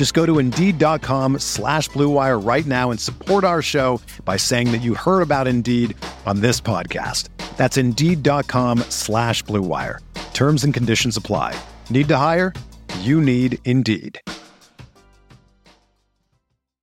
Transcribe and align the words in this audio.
Just 0.00 0.14
go 0.14 0.24
to 0.24 0.38
Indeed.com 0.38 1.40
slash 1.40 1.90
BlueWire 1.90 2.42
right 2.42 2.64
now 2.64 2.90
and 2.90 2.98
support 2.98 3.44
our 3.44 3.60
show 3.60 4.00
by 4.24 4.38
saying 4.38 4.72
that 4.72 4.80
you 4.80 4.94
heard 4.94 5.20
about 5.20 5.46
Indeed 5.46 5.94
on 6.24 6.40
this 6.40 6.58
podcast. 6.58 7.28
That's 7.58 7.76
Indeed.com 7.76 8.78
slash 8.88 9.44
BlueWire. 9.44 9.98
Terms 10.32 10.64
and 10.64 10.72
conditions 10.72 11.18
apply. 11.18 11.54
Need 11.90 12.08
to 12.08 12.16
hire? 12.16 12.54
You 13.00 13.20
need 13.20 13.58
Indeed. 13.66 14.18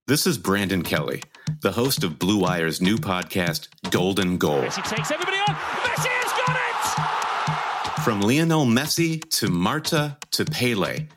This 0.06 0.28
is 0.28 0.38
Brandon 0.38 0.84
Kelly, 0.84 1.24
the 1.64 1.72
host 1.72 2.04
of 2.04 2.20
Blue 2.20 2.42
Wire's 2.42 2.84
new 2.84 2.98
podcast, 2.98 3.70
Golden 3.90 4.38
Goal. 4.38 4.62
Messi 4.62 4.88
takes 4.88 5.10
everybody 5.10 5.38
on. 5.38 5.56
Messi 5.56 6.08
has 6.08 7.96
got 7.96 8.04
From 8.06 8.22
Lionel 8.22 8.68
Messi 8.68 9.28
to 9.40 9.50
Marta 9.50 10.16
to 10.34 10.46
Pele, 10.46 11.08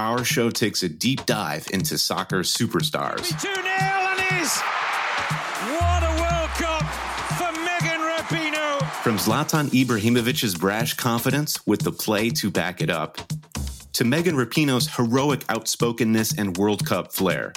our 0.00 0.24
show 0.24 0.48
takes 0.50 0.82
a 0.82 0.88
deep 0.88 1.26
dive 1.26 1.66
into 1.74 1.98
soccer 1.98 2.40
superstars. 2.40 3.28
2 3.38 3.48
0 3.48 3.64
and 3.66 4.42
is. 4.42 4.58
What 5.76 6.02
a 6.02 6.12
World 6.22 6.50
Cup 6.56 6.84
for 7.36 7.52
Megan 7.60 8.00
Rapinoe. 8.00 8.90
From 9.02 9.18
Zlatan 9.18 9.68
Ibrahimovic's 9.68 10.54
brash 10.54 10.94
confidence 10.94 11.66
with 11.66 11.82
the 11.82 11.92
play 11.92 12.30
to 12.30 12.50
back 12.50 12.80
it 12.80 12.88
up, 12.88 13.18
to 13.92 14.04
Megan 14.04 14.36
Rapinoe's 14.36 14.88
heroic 14.88 15.44
outspokenness 15.50 16.38
and 16.38 16.56
World 16.56 16.86
Cup 16.86 17.12
flair. 17.12 17.52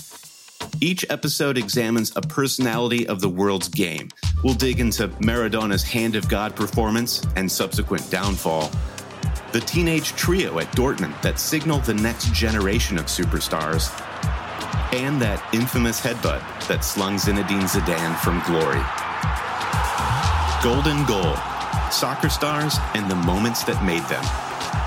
Each 0.82 1.06
episode 1.10 1.58
examines 1.58 2.12
a 2.18 2.22
personality 2.22 3.08
of 3.08 3.22
the 3.22 3.30
world's 3.30 3.70
game. 3.70 4.10
We'll 4.44 4.56
dig 4.56 4.82
into 4.82 5.08
Maradona's 5.22 5.84
Hand 5.84 6.18
of 6.18 6.28
God 6.28 6.58
performance 6.58 7.26
and 7.38 7.50
subsequent 7.50 8.10
downfall, 8.12 8.70
the 9.54 9.60
teenage 9.60 10.16
trio 10.16 10.58
at 10.58 10.66
Dortmund 10.76 11.22
that 11.22 11.40
signaled 11.40 11.84
the 11.84 11.94
next 11.94 12.34
generation 12.34 12.98
of 12.98 13.06
superstars, 13.06 13.92
and 14.92 15.22
that 15.22 15.48
infamous 15.54 16.02
headbutt 16.02 16.42
that 16.68 16.84
slung 16.84 17.18
Zinedine 17.18 17.70
Zidane 17.70 18.18
from 18.18 18.42
glory. 18.50 18.82
Golden 20.64 21.06
Goal 21.06 21.36
Soccer 21.92 22.30
Stars 22.30 22.78
and 22.96 23.10
the 23.10 23.16
Moments 23.16 23.64
That 23.64 23.84
Made 23.86 24.02
Them. 24.10 24.24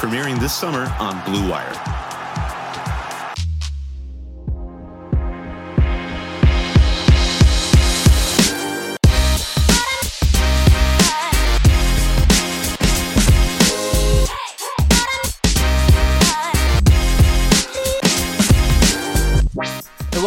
Premiering 0.03 0.41
this 0.41 0.53
summer 0.53 0.93
on 0.99 1.25
Blue 1.25 1.49
Wire. 1.49 2.16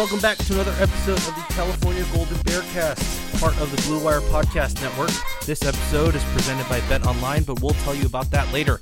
Welcome 0.00 0.18
back 0.20 0.38
to 0.38 0.54
another 0.54 0.74
episode 0.80 1.18
of 1.18 1.26
the 1.26 1.44
California 1.50 2.02
Golden 2.14 2.38
Bearcast, 2.38 3.38
part 3.38 3.52
of 3.60 3.70
the 3.70 3.82
Blue 3.82 4.02
Wire 4.02 4.22
Podcast 4.22 4.80
Network. 4.80 5.10
This 5.44 5.62
episode 5.62 6.14
is 6.14 6.24
presented 6.32 6.66
by 6.70 6.80
Bet 6.88 7.04
Online, 7.04 7.42
but 7.42 7.60
we'll 7.60 7.74
tell 7.84 7.94
you 7.94 8.06
about 8.06 8.30
that 8.30 8.50
later. 8.50 8.80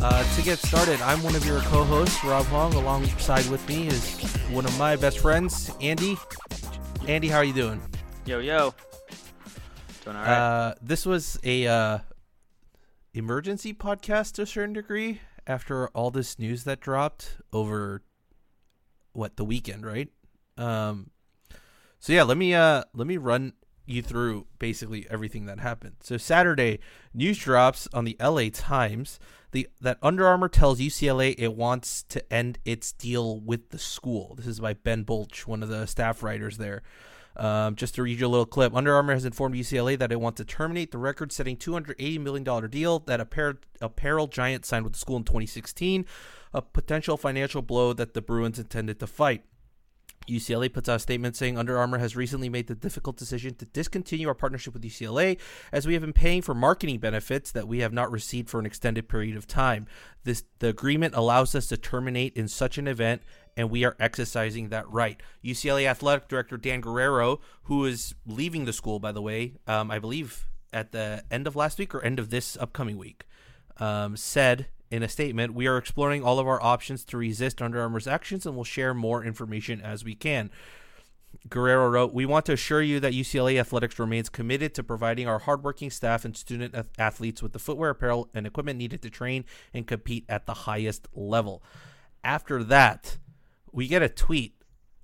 Uh, 0.00 0.22
to 0.36 0.42
get 0.42 0.60
started, 0.60 1.00
I'm 1.00 1.20
one 1.24 1.34
of 1.34 1.44
your 1.44 1.58
co-hosts, 1.62 2.22
Rob 2.22 2.46
Hong. 2.46 2.74
Alongside 2.74 3.44
with 3.46 3.68
me 3.68 3.88
is 3.88 4.20
one 4.50 4.64
of 4.64 4.78
my 4.78 4.94
best 4.94 5.18
friends, 5.18 5.72
Andy. 5.80 6.16
Andy, 7.08 7.26
how 7.26 7.38
are 7.38 7.44
you 7.44 7.52
doing? 7.52 7.82
Yo 8.24 8.38
yo. 8.38 8.72
Doing 10.04 10.16
all 10.16 10.22
right. 10.22 10.30
Uh, 10.30 10.74
this 10.80 11.04
was 11.04 11.40
a 11.42 11.66
uh, 11.66 11.98
emergency 13.14 13.74
podcast 13.74 14.34
to 14.34 14.42
a 14.42 14.46
certain 14.46 14.74
degree 14.74 15.22
after 15.44 15.88
all 15.88 16.12
this 16.12 16.38
news 16.38 16.62
that 16.62 16.78
dropped 16.78 17.38
over 17.52 18.04
what 19.12 19.36
the 19.36 19.44
weekend, 19.44 19.84
right? 19.84 20.08
Um, 20.56 21.10
so 21.98 22.12
yeah, 22.12 22.22
let 22.22 22.36
me 22.36 22.54
uh 22.54 22.84
let 22.94 23.06
me 23.06 23.16
run 23.16 23.54
you 23.86 24.02
through 24.02 24.46
basically 24.58 25.06
everything 25.08 25.46
that 25.46 25.60
happened. 25.60 25.96
So 26.00 26.16
Saturday, 26.16 26.80
news 27.14 27.38
drops 27.38 27.88
on 27.92 28.04
the 28.04 28.16
LA 28.20 28.48
Times 28.52 29.18
the 29.56 29.68
that 29.80 29.98
Under 30.02 30.26
Armour 30.26 30.48
tells 30.48 30.80
UCLA 30.80 31.34
it 31.38 31.54
wants 31.54 32.02
to 32.04 32.32
end 32.32 32.58
its 32.64 32.92
deal 32.92 33.40
with 33.40 33.70
the 33.70 33.78
school. 33.78 34.34
This 34.36 34.46
is 34.46 34.60
by 34.60 34.74
Ben 34.74 35.02
Bolch, 35.02 35.46
one 35.46 35.62
of 35.62 35.68
the 35.68 35.86
staff 35.86 36.22
writers 36.22 36.58
there. 36.58 36.82
Um, 37.36 37.74
just 37.74 37.94
to 37.96 38.02
read 38.02 38.18
you 38.18 38.26
a 38.26 38.28
little 38.28 38.46
clip, 38.46 38.74
Under 38.74 38.94
Armour 38.94 39.12
has 39.12 39.26
informed 39.26 39.54
UCLA 39.54 39.98
that 39.98 40.10
it 40.10 40.20
wants 40.20 40.38
to 40.38 40.44
terminate 40.44 40.90
the 40.90 40.98
record-setting 40.98 41.58
$280 41.58 42.18
million 42.20 42.70
deal 42.70 43.00
that 43.00 43.20
apparel, 43.20 43.54
apparel 43.82 44.26
giant 44.26 44.64
signed 44.64 44.84
with 44.84 44.94
the 44.94 44.98
school 44.98 45.18
in 45.18 45.24
2016, 45.24 46.06
a 46.54 46.62
potential 46.62 47.18
financial 47.18 47.60
blow 47.60 47.92
that 47.92 48.14
the 48.14 48.22
Bruins 48.22 48.58
intended 48.58 48.98
to 49.00 49.06
fight. 49.06 49.44
UCLA 50.28 50.72
puts 50.72 50.88
out 50.88 50.96
a 50.96 51.00
statement 51.00 51.36
saying 51.36 51.56
Under 51.56 51.78
Armour 51.78 51.98
has 51.98 52.16
recently 52.16 52.48
made 52.48 52.66
the 52.66 52.74
difficult 52.74 53.16
decision 53.16 53.54
to 53.56 53.64
discontinue 53.66 54.28
our 54.28 54.34
partnership 54.34 54.74
with 54.74 54.82
UCLA 54.82 55.38
as 55.72 55.86
we 55.86 55.94
have 55.94 56.02
been 56.02 56.12
paying 56.12 56.42
for 56.42 56.54
marketing 56.54 56.98
benefits 56.98 57.52
that 57.52 57.68
we 57.68 57.80
have 57.80 57.92
not 57.92 58.10
received 58.10 58.48
for 58.48 58.58
an 58.58 58.66
extended 58.66 59.08
period 59.08 59.36
of 59.36 59.46
time. 59.46 59.86
This 60.24 60.44
the 60.58 60.68
agreement 60.68 61.14
allows 61.14 61.54
us 61.54 61.66
to 61.68 61.76
terminate 61.76 62.36
in 62.36 62.48
such 62.48 62.78
an 62.78 62.88
event 62.88 63.22
and 63.56 63.70
we 63.70 63.84
are 63.84 63.96
exercising 63.98 64.68
that 64.68 64.88
right. 64.90 65.20
UCLA 65.44 65.86
athletic 65.86 66.28
director 66.28 66.56
Dan 66.56 66.80
Guerrero, 66.80 67.40
who 67.64 67.84
is 67.84 68.14
leaving 68.26 68.64
the 68.64 68.72
school 68.72 68.98
by 68.98 69.12
the 69.12 69.22
way, 69.22 69.54
um, 69.66 69.90
I 69.90 69.98
believe 69.98 70.46
at 70.72 70.92
the 70.92 71.24
end 71.30 71.46
of 71.46 71.56
last 71.56 71.78
week 71.78 71.94
or 71.94 72.02
end 72.02 72.18
of 72.18 72.30
this 72.30 72.56
upcoming 72.60 72.98
week, 72.98 73.24
um, 73.78 74.16
said 74.16 74.66
in 74.90 75.02
a 75.02 75.08
statement, 75.08 75.54
we 75.54 75.66
are 75.66 75.76
exploring 75.76 76.22
all 76.22 76.38
of 76.38 76.46
our 76.46 76.62
options 76.62 77.04
to 77.06 77.16
resist 77.16 77.60
Under 77.60 77.80
Armour's 77.80 78.06
actions 78.06 78.46
and 78.46 78.56
will 78.56 78.64
share 78.64 78.94
more 78.94 79.24
information 79.24 79.80
as 79.80 80.04
we 80.04 80.14
can. 80.14 80.50
Guerrero 81.48 81.88
wrote, 81.88 82.14
We 82.14 82.26
want 82.26 82.46
to 82.46 82.52
assure 82.52 82.82
you 82.82 83.00
that 83.00 83.12
UCLA 83.12 83.58
Athletics 83.58 83.98
remains 83.98 84.28
committed 84.28 84.74
to 84.74 84.82
providing 84.82 85.26
our 85.28 85.40
hardworking 85.40 85.90
staff 85.90 86.24
and 86.24 86.36
student 86.36 86.74
ath- 86.74 86.88
athletes 86.98 87.42
with 87.42 87.52
the 87.52 87.58
footwear, 87.58 87.90
apparel, 87.90 88.30
and 88.34 88.46
equipment 88.46 88.78
needed 88.78 89.02
to 89.02 89.10
train 89.10 89.44
and 89.74 89.86
compete 89.86 90.24
at 90.28 90.46
the 90.46 90.54
highest 90.54 91.08
level. 91.14 91.62
After 92.24 92.62
that, 92.64 93.18
we 93.72 93.86
get 93.86 94.02
a 94.02 94.08
tweet. 94.08 94.54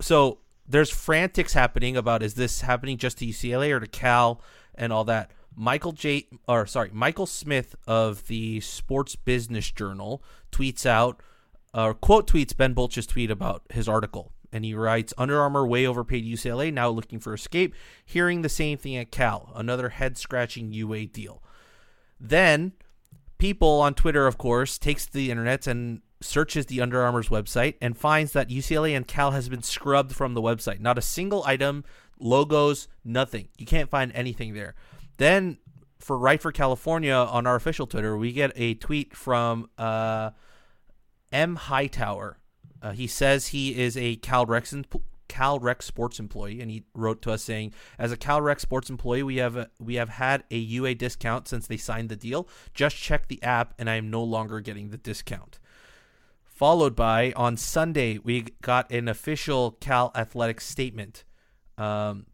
So 0.01 0.39
there's 0.67 0.89
frantics 0.89 1.53
happening 1.53 1.95
about 1.97 2.23
is 2.23 2.33
this 2.33 2.61
happening 2.61 2.97
just 2.97 3.19
to 3.19 3.25
UCLA 3.25 3.71
or 3.71 3.79
to 3.79 3.87
Cal 3.87 4.41
and 4.75 4.91
all 4.91 5.03
that. 5.05 5.31
Michael 5.55 5.91
J. 5.91 6.27
or 6.47 6.65
sorry, 6.65 6.89
Michael 6.93 7.25
Smith 7.25 7.75
of 7.87 8.27
the 8.27 8.59
Sports 8.61 9.15
Business 9.15 9.71
Journal 9.71 10.23
tweets 10.51 10.85
out 10.85 11.21
or 11.73 11.93
quote 11.93 12.27
tweets 12.27 12.55
Ben 12.55 12.73
Bolch's 12.73 13.07
tweet 13.07 13.31
about 13.31 13.63
his 13.71 13.87
article. 13.87 14.31
And 14.51 14.63
he 14.63 14.75
writes 14.75 15.13
Under 15.17 15.41
Armour 15.41 15.65
way 15.65 15.87
overpaid 15.87 16.23
UCLA, 16.25 16.71
now 16.71 16.89
looking 16.89 17.19
for 17.19 17.33
escape, 17.33 17.73
hearing 18.05 18.43
the 18.43 18.49
same 18.49 18.77
thing 18.77 18.95
at 18.95 19.11
Cal, 19.11 19.51
another 19.55 19.89
head 19.89 20.17
scratching 20.17 20.71
UA 20.71 21.07
deal. 21.07 21.41
Then 22.19 22.73
people 23.39 23.81
on 23.81 23.95
Twitter, 23.95 24.27
of 24.27 24.37
course, 24.37 24.77
takes 24.77 25.07
the 25.07 25.31
internet 25.31 25.65
and 25.65 26.01
searches 26.21 26.67
the 26.67 26.81
Under 26.81 27.01
Armour's 27.01 27.29
website 27.29 27.75
and 27.81 27.97
finds 27.97 28.31
that 28.33 28.49
UCLA 28.49 28.95
and 28.95 29.07
Cal 29.07 29.31
has 29.31 29.49
been 29.49 29.63
scrubbed 29.63 30.15
from 30.15 30.35
the 30.35 30.41
website. 30.41 30.79
Not 30.79 30.97
a 30.97 31.01
single 31.01 31.43
item, 31.45 31.83
logos, 32.19 32.87
nothing. 33.03 33.49
You 33.57 33.65
can't 33.65 33.89
find 33.89 34.11
anything 34.13 34.53
there. 34.53 34.75
Then 35.17 35.57
for 35.99 36.17
Write 36.17 36.41
for 36.41 36.51
California 36.51 37.13
on 37.13 37.47
our 37.47 37.55
official 37.55 37.87
Twitter, 37.87 38.17
we 38.17 38.31
get 38.31 38.51
a 38.55 38.73
tweet 38.75 39.15
from 39.15 39.69
uh, 39.77 40.31
M 41.31 41.55
Hightower. 41.55 42.39
Uh, 42.81 42.91
he 42.91 43.07
says 43.07 43.47
he 43.47 43.79
is 43.79 43.95
a 43.95 44.17
Cal 44.17 44.45
Rec 44.45 44.65
sports 45.81 46.19
employee, 46.19 46.61
and 46.61 46.69
he 46.69 46.83
wrote 46.93 47.21
to 47.21 47.31
us 47.31 47.43
saying, 47.43 47.73
"As 47.97 48.11
a 48.11 48.17
Cal 48.17 48.41
Rec 48.41 48.59
sports 48.59 48.89
employee, 48.89 49.23
we 49.23 49.37
have 49.37 49.55
a, 49.55 49.69
we 49.79 49.95
have 49.95 50.09
had 50.09 50.43
a 50.51 50.57
UA 50.57 50.95
discount 50.95 51.47
since 51.47 51.67
they 51.67 51.77
signed 51.77 52.09
the 52.09 52.15
deal. 52.15 52.47
Just 52.73 52.97
check 52.97 53.27
the 53.27 53.41
app, 53.41 53.73
and 53.79 53.89
I 53.89 53.95
am 53.95 54.09
no 54.09 54.23
longer 54.23 54.59
getting 54.59 54.89
the 54.89 54.97
discount." 54.97 55.59
Followed 56.43 56.95
by 56.95 57.33
on 57.35 57.57
Sunday, 57.57 58.19
we 58.19 58.45
got 58.61 58.91
an 58.91 59.07
official 59.07 59.71
Cal 59.71 60.11
Athletics 60.13 60.65
statement. 60.67 61.23
Um, 61.79 62.27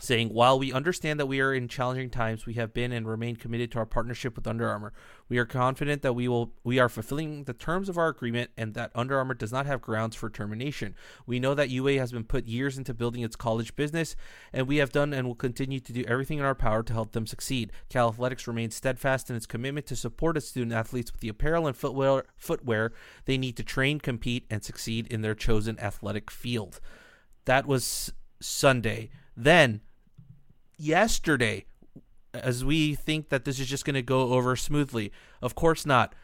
saying, 0.00 0.28
While 0.28 0.58
we 0.58 0.72
understand 0.72 1.18
that 1.20 1.26
we 1.26 1.40
are 1.40 1.52
in 1.52 1.68
challenging 1.68 2.10
times, 2.10 2.46
we 2.46 2.54
have 2.54 2.72
been 2.72 2.92
and 2.92 3.06
remain 3.06 3.36
committed 3.36 3.72
to 3.72 3.78
our 3.78 3.86
partnership 3.86 4.36
with 4.36 4.46
Under 4.46 4.68
Armour. 4.68 4.92
We 5.28 5.38
are 5.38 5.44
confident 5.44 6.02
that 6.02 6.14
we 6.14 6.28
will 6.28 6.52
we 6.64 6.78
are 6.78 6.88
fulfilling 6.88 7.44
the 7.44 7.52
terms 7.52 7.88
of 7.88 7.98
our 7.98 8.08
agreement 8.08 8.50
and 8.56 8.74
that 8.74 8.90
Under 8.94 9.18
Armour 9.18 9.34
does 9.34 9.52
not 9.52 9.66
have 9.66 9.80
grounds 9.80 10.16
for 10.16 10.30
termination. 10.30 10.94
We 11.26 11.40
know 11.40 11.54
that 11.54 11.70
UA 11.70 11.98
has 11.98 12.12
been 12.12 12.24
put 12.24 12.46
years 12.46 12.78
into 12.78 12.94
building 12.94 13.22
its 13.22 13.36
college 13.36 13.76
business, 13.76 14.16
and 14.52 14.66
we 14.66 14.76
have 14.76 14.92
done 14.92 15.12
and 15.12 15.26
will 15.26 15.34
continue 15.34 15.80
to 15.80 15.92
do 15.92 16.04
everything 16.06 16.38
in 16.38 16.44
our 16.44 16.54
power 16.54 16.82
to 16.82 16.92
help 16.92 17.12
them 17.12 17.26
succeed. 17.26 17.72
Cal 17.88 18.08
Athletics 18.08 18.46
remains 18.46 18.74
steadfast 18.74 19.30
in 19.30 19.36
its 19.36 19.46
commitment 19.46 19.86
to 19.86 19.96
support 19.96 20.36
its 20.36 20.48
student 20.48 20.72
athletes 20.72 21.12
with 21.12 21.20
the 21.20 21.28
apparel 21.28 21.66
and 21.66 21.76
footwear 21.76 22.24
footwear 22.36 22.92
they 23.24 23.38
need 23.38 23.56
to 23.56 23.62
train, 23.62 24.00
compete, 24.00 24.46
and 24.50 24.64
succeed 24.64 25.06
in 25.08 25.22
their 25.22 25.34
chosen 25.34 25.78
athletic 25.80 26.30
field. 26.30 26.80
That 27.44 27.66
was 27.66 28.12
Sunday. 28.40 29.10
Then 29.36 29.80
yesterday 30.78 31.66
as 32.32 32.64
we 32.64 32.94
think 32.94 33.28
that 33.28 33.44
this 33.44 33.58
is 33.58 33.66
just 33.66 33.84
going 33.84 33.94
to 33.94 34.02
go 34.02 34.32
over 34.32 34.56
smoothly. 34.56 35.12
Of 35.42 35.54
course 35.54 35.84
not. 35.84 36.14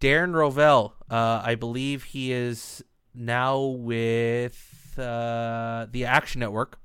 Darren 0.00 0.32
Rovell, 0.32 0.92
uh, 1.10 1.42
I 1.44 1.54
believe 1.54 2.04
he 2.04 2.32
is 2.32 2.84
now 3.14 3.60
with 3.60 4.98
uh, 4.98 5.86
the 5.90 6.04
Action 6.04 6.40
Network, 6.40 6.78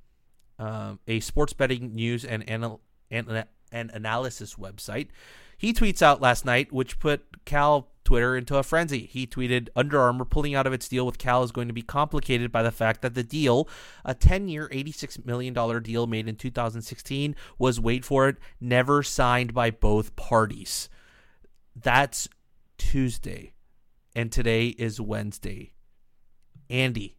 um, 0.57 0.99
a 1.07 1.19
sports 1.19 1.53
betting 1.53 1.95
news 1.95 2.23
and, 2.23 2.43
anal- 2.47 2.81
and, 3.11 3.45
and 3.71 3.91
analysis 3.91 4.55
website. 4.55 5.07
He 5.57 5.73
tweets 5.73 6.01
out 6.01 6.21
last 6.21 6.45
night, 6.45 6.71
which 6.71 6.99
put 6.99 7.45
Cal 7.45 7.91
Twitter 8.09 8.35
into 8.35 8.57
a 8.57 8.63
frenzy. 8.63 9.05
He 9.05 9.27
tweeted 9.27 9.69
Under 9.75 9.99
Armour 9.99 10.25
pulling 10.25 10.55
out 10.55 10.65
of 10.65 10.73
its 10.73 10.87
deal 10.87 11.05
with 11.05 11.19
Cal 11.19 11.43
is 11.43 11.51
going 11.51 11.67
to 11.67 11.75
be 11.75 11.83
complicated 11.83 12.51
by 12.51 12.63
the 12.63 12.71
fact 12.71 13.03
that 13.03 13.13
the 13.13 13.21
deal, 13.21 13.69
a 14.03 14.15
10 14.15 14.47
year, 14.47 14.67
$86 14.73 15.27
million 15.27 15.53
deal 15.83 16.07
made 16.07 16.27
in 16.27 16.35
2016, 16.35 17.35
was, 17.59 17.79
wait 17.79 18.03
for 18.03 18.27
it, 18.27 18.37
never 18.59 19.03
signed 19.03 19.53
by 19.53 19.69
both 19.69 20.15
parties. 20.15 20.89
That's 21.75 22.27
Tuesday. 22.79 23.53
And 24.15 24.31
today 24.31 24.69
is 24.69 24.99
Wednesday. 24.99 25.73
Andy, 26.67 27.15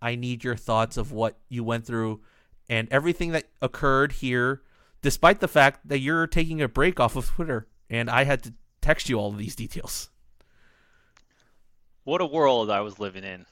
I 0.00 0.16
need 0.16 0.42
your 0.42 0.56
thoughts 0.56 0.96
of 0.96 1.12
what 1.12 1.38
you 1.48 1.62
went 1.62 1.86
through 1.86 2.22
and 2.68 2.88
everything 2.90 3.30
that 3.30 3.44
occurred 3.60 4.10
here, 4.10 4.62
despite 5.00 5.38
the 5.38 5.46
fact 5.46 5.86
that 5.86 6.00
you're 6.00 6.26
taking 6.26 6.60
a 6.60 6.66
break 6.66 6.98
off 6.98 7.14
of 7.14 7.28
Twitter. 7.28 7.68
And 7.88 8.10
I 8.10 8.24
had 8.24 8.42
to 8.42 8.54
text 8.82 9.08
you 9.08 9.18
all 9.18 9.30
of 9.30 9.38
these 9.38 9.56
details. 9.56 10.10
What 12.04 12.20
a 12.20 12.26
world 12.26 12.70
I 12.70 12.80
was 12.80 12.98
living 12.98 13.24
in. 13.24 13.46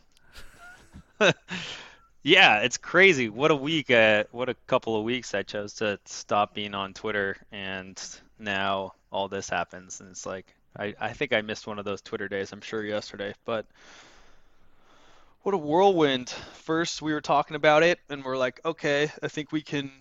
yeah, 2.22 2.58
it's 2.58 2.76
crazy. 2.76 3.28
What 3.28 3.50
a 3.50 3.56
week. 3.56 3.90
Uh, 3.90 4.24
what 4.32 4.48
a 4.48 4.54
couple 4.66 4.96
of 4.96 5.04
weeks 5.04 5.34
I 5.34 5.42
chose 5.42 5.74
to 5.74 5.98
stop 6.04 6.52
being 6.52 6.74
on 6.74 6.92
Twitter, 6.92 7.36
and 7.52 8.00
now 8.38 8.94
all 9.12 9.28
this 9.28 9.48
happens. 9.48 10.00
And 10.00 10.10
it's 10.10 10.26
like, 10.26 10.46
I, 10.76 10.94
I 11.00 11.12
think 11.12 11.32
I 11.32 11.42
missed 11.42 11.66
one 11.66 11.78
of 11.78 11.84
those 11.84 12.00
Twitter 12.02 12.28
days, 12.28 12.52
I'm 12.52 12.60
sure, 12.60 12.84
yesterday. 12.84 13.34
But 13.44 13.66
what 15.42 15.54
a 15.54 15.58
whirlwind. 15.58 16.30
First, 16.30 17.02
we 17.02 17.12
were 17.12 17.20
talking 17.20 17.54
about 17.54 17.84
it, 17.84 18.00
and 18.08 18.24
we're 18.24 18.36
like, 18.36 18.60
okay, 18.64 19.12
I 19.22 19.28
think 19.28 19.52
we 19.52 19.62
can 19.62 19.92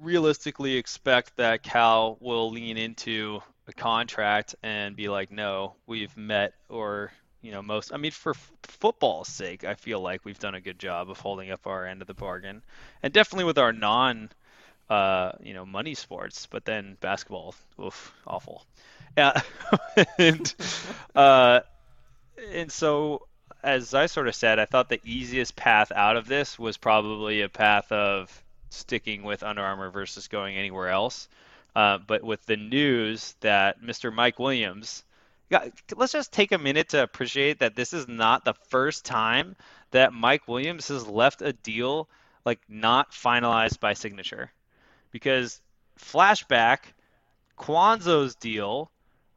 realistically 0.00 0.76
expect 0.76 1.36
that 1.36 1.62
Cal 1.62 2.16
will 2.20 2.50
lean 2.50 2.76
into 2.76 3.40
a 3.66 3.72
contract 3.72 4.54
and 4.62 4.96
be 4.96 5.08
like, 5.08 5.30
no, 5.30 5.74
we've 5.86 6.16
met 6.16 6.54
or 6.68 7.12
you 7.42 7.52
know 7.52 7.62
most. 7.62 7.92
I 7.92 7.96
mean, 7.96 8.10
for 8.10 8.30
f- 8.30 8.52
football's 8.62 9.28
sake, 9.28 9.64
I 9.64 9.74
feel 9.74 10.00
like 10.00 10.24
we've 10.24 10.38
done 10.38 10.54
a 10.54 10.60
good 10.60 10.78
job 10.78 11.10
of 11.10 11.18
holding 11.20 11.50
up 11.50 11.66
our 11.66 11.86
end 11.86 12.02
of 12.02 12.08
the 12.08 12.14
bargain, 12.14 12.62
and 13.02 13.12
definitely 13.12 13.44
with 13.44 13.58
our 13.58 13.72
non, 13.72 14.30
uh, 14.90 15.32
you 15.42 15.54
know, 15.54 15.66
money 15.66 15.94
sports. 15.94 16.46
But 16.46 16.64
then 16.64 16.96
basketball, 17.00 17.54
oof, 17.82 18.12
awful. 18.26 18.66
Yeah, 19.16 19.40
and 20.18 20.54
uh, 21.14 21.60
and 22.52 22.70
so 22.70 23.26
as 23.62 23.94
I 23.94 24.06
sort 24.06 24.28
of 24.28 24.34
said, 24.34 24.58
I 24.58 24.66
thought 24.66 24.88
the 24.88 25.00
easiest 25.04 25.56
path 25.56 25.90
out 25.90 26.16
of 26.16 26.26
this 26.26 26.58
was 26.58 26.76
probably 26.76 27.40
a 27.40 27.48
path 27.48 27.90
of 27.90 28.42
sticking 28.70 29.22
with 29.22 29.42
Under 29.42 29.62
Armour 29.62 29.90
versus 29.90 30.28
going 30.28 30.56
anywhere 30.56 30.90
else. 30.90 31.28
Uh, 31.74 31.98
but 31.98 32.22
with 32.22 32.44
the 32.46 32.56
news 32.56 33.34
that 33.40 33.82
Mr. 33.82 34.12
Mike 34.12 34.38
Williams, 34.38 35.04
got, 35.50 35.68
let's 35.96 36.12
just 36.12 36.32
take 36.32 36.52
a 36.52 36.58
minute 36.58 36.90
to 36.90 37.02
appreciate 37.02 37.58
that 37.58 37.74
this 37.74 37.92
is 37.92 38.06
not 38.06 38.44
the 38.44 38.54
first 38.68 39.04
time 39.04 39.56
that 39.90 40.12
Mike 40.12 40.46
Williams 40.46 40.88
has 40.88 41.06
left 41.06 41.42
a 41.42 41.52
deal 41.52 42.08
like 42.44 42.60
not 42.68 43.10
finalized 43.10 43.80
by 43.80 43.94
signature. 43.94 44.52
Because 45.10 45.60
flashback, 45.98 46.78
Cuonzo's 47.58 48.34
deal 48.34 48.90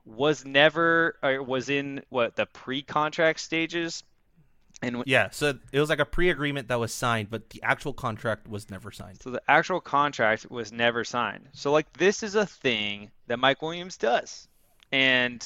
was 0.05 0.45
never 0.45 1.17
or 1.21 1.43
was 1.43 1.69
in 1.69 2.03
what 2.09 2.35
the 2.35 2.45
pre-contract 2.45 3.39
stages 3.39 4.03
and 4.81 5.03
yeah, 5.07 5.29
so 5.31 5.53
it 5.71 5.79
was 5.79 5.89
like 5.89 5.99
a 5.99 6.05
pre-agreement 6.05 6.67
that 6.67 6.79
was 6.79 6.93
signed, 6.93 7.31
but 7.31 7.49
the 7.49 7.63
actual 7.63 7.93
contract 7.93 8.47
was 8.47 8.69
never 8.69 8.91
signed. 8.91 9.21
So 9.21 9.31
the 9.31 9.41
actual 9.47 9.81
contract 9.81 10.51
was 10.51 10.71
never 10.71 11.03
signed. 11.03 11.49
So 11.53 11.71
like 11.71 11.91
this 11.93 12.21
is 12.21 12.35
a 12.35 12.45
thing 12.45 13.09
that 13.25 13.39
Mike 13.39 13.61
Williams 13.61 13.97
does, 13.97 14.47
and 14.91 15.45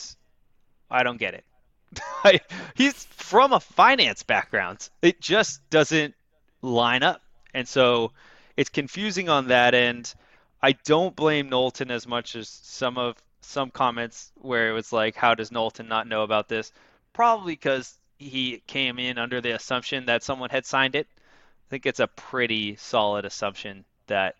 I 0.89 1.03
don't 1.03 1.17
get 1.17 1.33
it. 1.33 2.41
He's 2.75 3.05
from 3.05 3.53
a 3.53 3.59
finance 3.59 4.23
background. 4.23 4.89
It 5.01 5.21
just 5.21 5.67
doesn't 5.69 6.13
line 6.61 7.03
up, 7.03 7.21
and 7.53 7.65
so 7.65 8.11
it's 8.57 8.69
confusing 8.69 9.29
on 9.29 9.47
that 9.47 9.73
end. 9.73 10.13
I 10.61 10.73
don't 10.73 11.15
blame 11.15 11.47
Knowlton 11.49 11.89
as 11.89 12.05
much 12.05 12.35
as 12.35 12.49
some 12.49 12.97
of 12.97 13.15
some 13.39 13.71
comments 13.71 14.33
where 14.35 14.69
it 14.69 14.73
was 14.73 14.91
like, 14.91 15.15
"How 15.15 15.35
does 15.35 15.53
Knowlton 15.53 15.87
not 15.87 16.07
know 16.07 16.23
about 16.23 16.49
this?" 16.49 16.73
Probably 17.13 17.53
because 17.53 17.97
he 18.21 18.61
came 18.67 18.99
in 18.99 19.17
under 19.17 19.41
the 19.41 19.51
assumption 19.51 20.05
that 20.05 20.23
someone 20.23 20.49
had 20.49 20.65
signed 20.65 20.95
it. 20.95 21.07
I 21.17 21.67
think 21.69 21.85
it's 21.85 21.99
a 21.99 22.07
pretty 22.07 22.75
solid 22.75 23.25
assumption 23.25 23.85
that 24.07 24.35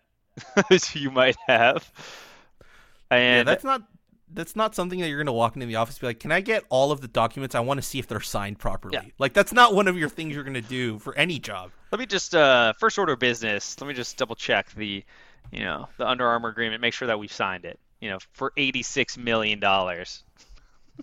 you 0.94 1.10
might 1.10 1.36
have. 1.46 1.90
And 3.10 3.38
yeah, 3.46 3.52
that's 3.52 3.64
not 3.64 3.82
that's 4.34 4.56
not 4.56 4.74
something 4.74 5.00
that 5.00 5.08
you're 5.08 5.18
going 5.18 5.26
to 5.26 5.32
walk 5.32 5.56
into 5.56 5.66
the 5.66 5.76
office 5.76 5.96
and 5.96 6.00
be 6.02 6.06
like, 6.06 6.20
"Can 6.20 6.32
I 6.32 6.40
get 6.40 6.64
all 6.68 6.92
of 6.92 7.00
the 7.00 7.08
documents? 7.08 7.54
I 7.54 7.60
want 7.60 7.78
to 7.78 7.82
see 7.82 7.98
if 7.98 8.06
they're 8.06 8.20
signed 8.20 8.58
properly." 8.58 8.94
Yeah. 8.94 9.10
Like 9.18 9.34
that's 9.34 9.52
not 9.52 9.74
one 9.74 9.88
of 9.88 9.98
your 9.98 10.08
things 10.08 10.34
you're 10.34 10.44
going 10.44 10.54
to 10.54 10.60
do 10.60 10.98
for 10.98 11.16
any 11.16 11.38
job. 11.38 11.70
Let 11.90 11.98
me 11.98 12.06
just 12.06 12.34
uh, 12.34 12.72
first 12.78 12.98
order 12.98 13.12
of 13.12 13.18
business. 13.18 13.80
Let 13.80 13.88
me 13.88 13.94
just 13.94 14.16
double 14.16 14.34
check 14.34 14.72
the, 14.72 15.04
you 15.50 15.60
know, 15.60 15.88
the 15.98 16.08
Under 16.08 16.26
Armour 16.26 16.48
agreement. 16.48 16.80
Make 16.80 16.94
sure 16.94 17.08
that 17.08 17.18
we've 17.18 17.32
signed 17.32 17.64
it. 17.64 17.78
You 18.00 18.10
know, 18.10 18.18
for 18.32 18.52
eighty 18.56 18.82
six 18.82 19.18
million 19.18 19.60
dollars. 19.60 20.24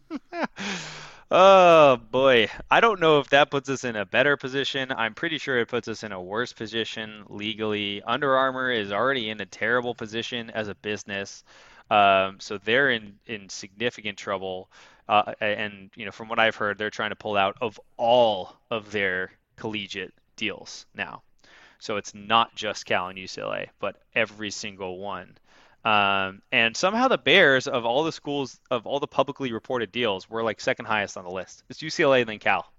Oh 1.31 1.97
boy, 1.97 2.49
I 2.71 2.79
don't 2.79 2.99
know 2.99 3.19
if 3.19 3.29
that 3.29 3.51
puts 3.51 3.69
us 3.69 3.83
in 3.83 3.95
a 3.95 4.05
better 4.05 4.35
position. 4.37 4.91
I'm 4.91 5.13
pretty 5.13 5.37
sure 5.37 5.59
it 5.59 5.67
puts 5.67 5.87
us 5.87 6.03
in 6.03 6.11
a 6.11 6.21
worse 6.21 6.53
position 6.53 7.23
legally. 7.29 8.01
Under 8.01 8.35
Armour 8.35 8.71
is 8.71 8.91
already 8.91 9.29
in 9.29 9.39
a 9.39 9.45
terrible 9.45 9.93
position 9.93 10.49
as 10.49 10.67
a 10.69 10.75
business, 10.75 11.43
um, 11.91 12.39
so 12.39 12.57
they're 12.57 12.89
in 12.89 13.19
in 13.27 13.47
significant 13.49 14.17
trouble. 14.17 14.71
Uh, 15.07 15.33
and 15.39 15.91
you 15.95 16.05
know, 16.05 16.11
from 16.11 16.29
what 16.29 16.39
I've 16.39 16.55
heard, 16.55 16.77
they're 16.79 16.89
trying 16.89 17.11
to 17.11 17.15
pull 17.15 17.37
out 17.37 17.57
of 17.61 17.79
all 17.97 18.55
of 18.71 18.91
their 18.91 19.31
collegiate 19.55 20.13
deals 20.35 20.87
now. 20.95 21.21
So 21.79 21.97
it's 21.97 22.13
not 22.15 22.55
just 22.55 22.85
Cal 22.85 23.07
and 23.07 23.17
UCLA, 23.19 23.69
but 23.79 24.01
every 24.15 24.51
single 24.51 24.97
one. 24.97 25.37
Um, 25.85 26.41
and 26.51 26.75
somehow 26.75 27.07
the 27.07 27.17
Bears, 27.17 27.67
of 27.67 27.85
all 27.85 28.03
the 28.03 28.11
schools, 28.11 28.59
of 28.69 28.85
all 28.85 28.99
the 28.99 29.07
publicly 29.07 29.51
reported 29.53 29.91
deals, 29.91 30.29
were 30.29 30.43
like 30.43 30.59
second 30.59 30.85
highest 30.85 31.17
on 31.17 31.23
the 31.23 31.31
list. 31.31 31.63
It's 31.69 31.79
UCLA 31.79 32.21
and 32.21 32.29
then 32.29 32.39
Cal. 32.39 32.71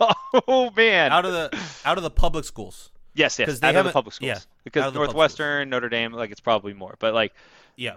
oh 0.48 0.70
man! 0.74 1.12
Out 1.12 1.26
of 1.26 1.32
the 1.32 1.62
out 1.84 1.98
of 1.98 2.02
the 2.02 2.10
public 2.10 2.46
schools. 2.46 2.90
Yes, 3.14 3.38
yes. 3.38 3.58
They 3.58 3.68
out 3.68 3.76
of 3.76 3.84
the 3.84 3.92
public 3.92 4.14
schools. 4.14 4.28
Yeah, 4.28 4.38
because 4.64 4.94
Northwestern, 4.94 5.68
Notre 5.68 5.90
Dame, 5.90 6.12
like 6.12 6.30
it's 6.30 6.40
probably 6.40 6.72
more. 6.72 6.94
But 6.98 7.12
like, 7.12 7.34
yeah, 7.76 7.96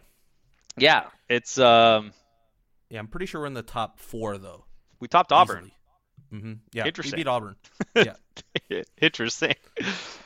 yeah, 0.77 1.05
it's 1.29 1.57
um, 1.57 2.11
yeah. 2.89 2.99
I'm 2.99 3.07
pretty 3.07 3.25
sure 3.27 3.41
we're 3.41 3.47
in 3.47 3.53
the 3.53 3.61
top 3.61 3.99
four 3.99 4.37
though. 4.37 4.65
We 4.99 5.07
topped 5.07 5.31
Auburn. 5.31 5.71
Mm-hmm. 6.33 6.53
Yeah, 6.73 6.85
Interesting. 6.85 7.17
we 7.17 7.23
beat 7.23 7.27
Auburn. 7.27 7.55
Yeah. 7.95 8.13
Interesting. 9.01 9.55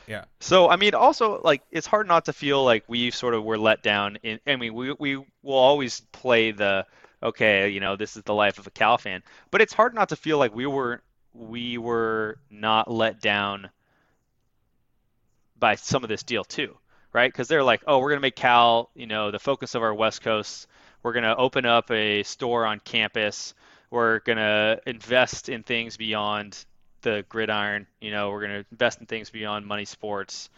Yeah. 0.06 0.24
So 0.40 0.68
I 0.68 0.76
mean, 0.76 0.94
also 0.94 1.40
like 1.42 1.62
it's 1.70 1.86
hard 1.86 2.06
not 2.06 2.26
to 2.26 2.32
feel 2.32 2.64
like 2.64 2.84
we 2.88 3.10
sort 3.10 3.34
of 3.34 3.44
were 3.44 3.58
let 3.58 3.82
down. 3.82 4.18
In 4.22 4.40
I 4.46 4.56
mean, 4.56 4.74
we 4.74 4.92
we 4.92 5.16
will 5.16 5.26
always 5.54 6.00
play 6.12 6.52
the 6.52 6.86
okay, 7.22 7.68
you 7.68 7.80
know, 7.80 7.96
this 7.96 8.16
is 8.16 8.22
the 8.22 8.34
life 8.34 8.58
of 8.58 8.66
a 8.66 8.70
Cal 8.70 8.98
fan, 8.98 9.22
but 9.50 9.60
it's 9.60 9.72
hard 9.72 9.94
not 9.94 10.10
to 10.10 10.16
feel 10.16 10.38
like 10.38 10.54
we 10.54 10.66
were 10.66 11.02
we 11.34 11.78
were 11.78 12.38
not 12.50 12.90
let 12.90 13.20
down 13.20 13.70
by 15.58 15.74
some 15.74 16.02
of 16.02 16.08
this 16.08 16.22
deal 16.22 16.44
too, 16.44 16.76
right? 17.12 17.32
Because 17.32 17.48
they're 17.48 17.64
like, 17.64 17.82
oh, 17.86 17.98
we're 17.98 18.10
going 18.10 18.18
to 18.18 18.22
make 18.22 18.36
Cal, 18.36 18.90
you 18.94 19.06
know, 19.06 19.30
the 19.30 19.38
focus 19.38 19.74
of 19.74 19.82
our 19.82 19.94
West 19.94 20.22
Coast. 20.22 20.66
We're 21.02 21.12
going 21.12 21.24
to 21.24 21.36
open 21.36 21.66
up 21.66 21.90
a 21.90 22.22
store 22.22 22.66
on 22.66 22.80
campus. 22.80 23.54
We're 23.90 24.20
going 24.20 24.38
to 24.38 24.80
invest 24.86 25.48
in 25.48 25.62
things 25.62 25.96
beyond 25.96 26.64
the 27.06 27.24
gridiron. 27.28 27.86
You 28.00 28.10
know, 28.10 28.30
we're 28.30 28.40
going 28.40 28.62
to 28.62 28.66
invest 28.72 29.00
in 29.00 29.06
things 29.06 29.30
beyond 29.30 29.64
money 29.64 29.84
sports. 29.84 30.50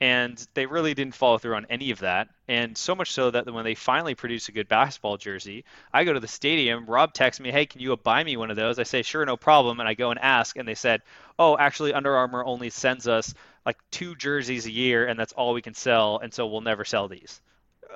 And 0.00 0.46
they 0.52 0.66
really 0.66 0.92
didn't 0.92 1.14
follow 1.14 1.38
through 1.38 1.54
on 1.54 1.66
any 1.70 1.90
of 1.92 2.00
that. 2.00 2.28
And 2.46 2.76
so 2.76 2.94
much 2.94 3.12
so 3.12 3.30
that 3.30 3.50
when 3.50 3.64
they 3.64 3.74
finally 3.74 4.14
produce 4.14 4.48
a 4.48 4.52
good 4.52 4.68
basketball 4.68 5.16
jersey, 5.16 5.64
I 5.94 6.04
go 6.04 6.12
to 6.12 6.20
the 6.20 6.28
stadium. 6.28 6.84
Rob 6.84 7.14
texts 7.14 7.40
me, 7.40 7.50
hey, 7.50 7.64
can 7.64 7.80
you 7.80 7.96
buy 7.96 8.22
me 8.22 8.36
one 8.36 8.50
of 8.50 8.56
those? 8.56 8.78
I 8.78 8.82
say, 8.82 9.00
sure, 9.00 9.24
no 9.24 9.38
problem. 9.38 9.80
And 9.80 9.88
I 9.88 9.94
go 9.94 10.10
and 10.10 10.20
ask. 10.20 10.58
And 10.58 10.68
they 10.68 10.74
said, 10.74 11.00
oh, 11.38 11.56
actually, 11.56 11.94
Under 11.94 12.14
Armour 12.14 12.44
only 12.44 12.68
sends 12.68 13.08
us 13.08 13.32
like 13.64 13.78
two 13.90 14.14
jerseys 14.14 14.66
a 14.66 14.70
year, 14.70 15.06
and 15.06 15.18
that's 15.18 15.32
all 15.32 15.54
we 15.54 15.62
can 15.62 15.74
sell. 15.74 16.18
And 16.18 16.34
so 16.34 16.48
we'll 16.48 16.60
never 16.60 16.84
sell 16.84 17.08
these. 17.08 17.40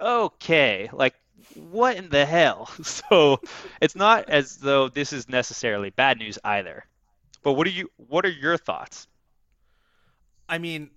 Okay. 0.00 0.88
Like, 0.92 1.14
what 1.54 1.96
in 1.96 2.08
the 2.08 2.24
hell? 2.24 2.70
So 2.84 3.40
it's 3.82 3.96
not 3.96 4.30
as 4.30 4.56
though 4.56 4.88
this 4.88 5.12
is 5.12 5.28
necessarily 5.28 5.90
bad 5.90 6.18
news 6.18 6.38
either. 6.42 6.86
But 7.42 7.52
what 7.52 7.66
are 7.66 7.70
you? 7.70 7.90
What 7.96 8.24
are 8.24 8.30
your 8.30 8.56
thoughts? 8.56 9.06
I 10.48 10.58
mean, 10.58 10.90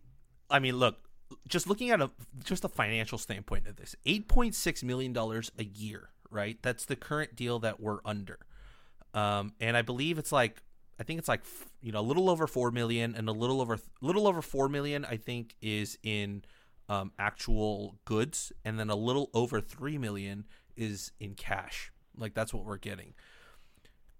I 0.49 0.59
mean, 0.59 0.77
look, 0.77 0.97
just 1.47 1.67
looking 1.67 1.91
at 1.91 2.01
a 2.01 2.09
just 2.43 2.63
a 2.63 2.69
financial 2.69 3.17
standpoint 3.17 3.67
of 3.67 3.75
this, 3.75 3.95
eight 4.05 4.27
point 4.27 4.55
six 4.55 4.83
million 4.83 5.13
dollars 5.13 5.51
a 5.57 5.63
year, 5.63 6.09
right? 6.29 6.57
That's 6.61 6.85
the 6.85 6.95
current 6.95 7.35
deal 7.35 7.59
that 7.59 7.79
we're 7.79 7.99
under, 8.05 8.39
um, 9.13 9.53
and 9.59 9.77
I 9.77 9.81
believe 9.81 10.17
it's 10.17 10.31
like 10.31 10.63
I 10.99 11.03
think 11.03 11.19
it's 11.19 11.27
like 11.27 11.41
you 11.81 11.91
know 11.91 11.99
a 11.99 12.01
little 12.01 12.29
over 12.29 12.47
four 12.47 12.71
million 12.71 13.15
and 13.15 13.27
a 13.27 13.31
little 13.31 13.61
over 13.61 13.79
little 14.01 14.27
over 14.27 14.41
four 14.41 14.69
million. 14.69 15.05
I 15.05 15.17
think 15.17 15.55
is 15.61 15.97
in 16.03 16.43
um, 16.89 17.11
actual 17.17 17.97
goods, 18.05 18.51
and 18.65 18.79
then 18.79 18.89
a 18.89 18.95
little 18.95 19.29
over 19.33 19.61
three 19.61 19.97
million 19.97 20.45
is 20.75 21.11
in 21.19 21.35
cash. 21.35 21.91
Like 22.17 22.33
that's 22.33 22.53
what 22.53 22.65
we're 22.65 22.77
getting. 22.77 23.13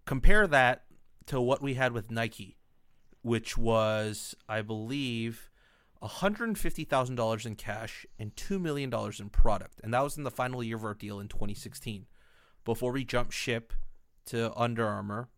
Compare 0.05 0.47
that 0.47 0.85
to 1.27 1.39
what 1.39 1.61
we 1.61 1.75
had 1.75 1.93
with 1.93 2.11
Nike, 2.11 2.57
which 3.21 3.57
was 3.57 4.35
I 4.47 4.61
believe 4.61 5.49
$150,000 6.01 7.45
in 7.45 7.55
cash 7.55 8.05
and 8.17 8.35
$2 8.35 8.59
million 8.59 8.91
in 9.19 9.29
product. 9.29 9.79
And 9.83 9.93
that 9.93 10.03
was 10.03 10.17
in 10.17 10.23
the 10.23 10.31
final 10.31 10.63
year 10.63 10.75
of 10.75 10.83
our 10.83 10.95
deal 10.95 11.19
in 11.19 11.27
2016 11.27 12.07
before 12.65 12.91
we 12.91 13.03
jumped 13.03 13.33
ship 13.33 13.73
to 14.27 14.51
Under 14.55 14.87
Armour. 14.87 15.29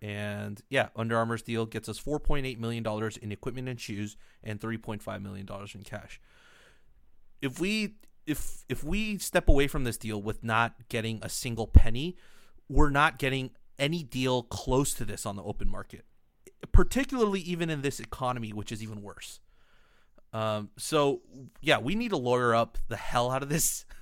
And 0.00 0.60
yeah, 0.68 0.88
Under 0.94 1.16
Armour's 1.16 1.42
deal 1.42 1.66
gets 1.66 1.88
us 1.88 2.00
$4.8 2.00 2.58
million 2.58 2.84
in 3.20 3.32
equipment 3.32 3.68
and 3.68 3.80
shoes 3.80 4.16
and 4.42 4.60
$3.5 4.60 5.22
million 5.22 5.48
in 5.74 5.82
cash. 5.82 6.20
If 7.40 7.58
we 7.58 7.96
if 8.24 8.64
if 8.68 8.84
we 8.84 9.18
step 9.18 9.48
away 9.48 9.66
from 9.66 9.82
this 9.82 9.96
deal 9.96 10.22
with 10.22 10.44
not 10.44 10.88
getting 10.88 11.18
a 11.22 11.28
single 11.28 11.66
penny, 11.66 12.16
we're 12.68 12.90
not 12.90 13.18
getting 13.18 13.50
any 13.82 14.04
deal 14.04 14.44
close 14.44 14.94
to 14.94 15.04
this 15.04 15.26
on 15.26 15.34
the 15.36 15.42
open 15.42 15.68
market. 15.68 16.04
Particularly 16.70 17.40
even 17.40 17.68
in 17.68 17.82
this 17.82 17.98
economy, 17.98 18.52
which 18.52 18.70
is 18.70 18.82
even 18.82 19.02
worse. 19.02 19.40
Um, 20.32 20.70
so 20.78 21.20
yeah, 21.60 21.78
we 21.78 21.96
need 21.96 22.10
to 22.10 22.16
lawyer 22.16 22.54
up 22.54 22.78
the 22.88 22.96
hell 22.96 23.30
out 23.30 23.42
of 23.42 23.50
this. 23.50 23.84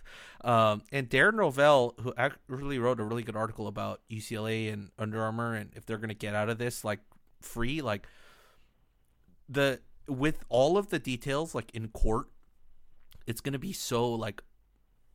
Um, 0.43 0.81
and 0.91 1.07
Darren 1.07 1.35
Rovell, 1.35 2.01
who 2.01 2.15
actually 2.17 2.79
wrote 2.79 2.99
a 2.99 3.05
really 3.05 3.23
good 3.23 3.37
article 3.37 3.67
about 3.67 4.01
UCLA 4.11 4.73
and 4.73 4.91
Under 4.99 5.23
Armour, 5.23 5.55
and 5.55 5.69
if 5.77 5.85
they're 5.85 5.99
going 5.99 6.09
to 6.09 6.15
get 6.15 6.35
out 6.35 6.49
of 6.49 6.57
this 6.57 6.83
like 6.83 7.01
free, 7.43 7.83
like 7.83 8.09
the 9.51 9.81
with 10.09 10.43
all 10.49 10.79
of 10.79 10.89
the 10.89 10.99
details 10.99 11.55
like 11.55 11.71
in 11.75 11.89
court, 11.89 12.29
it's 13.27 13.43
going 13.43 13.53
to 13.53 13.59
be 13.59 13.75
so 13.75 14.11
like 14.15 14.43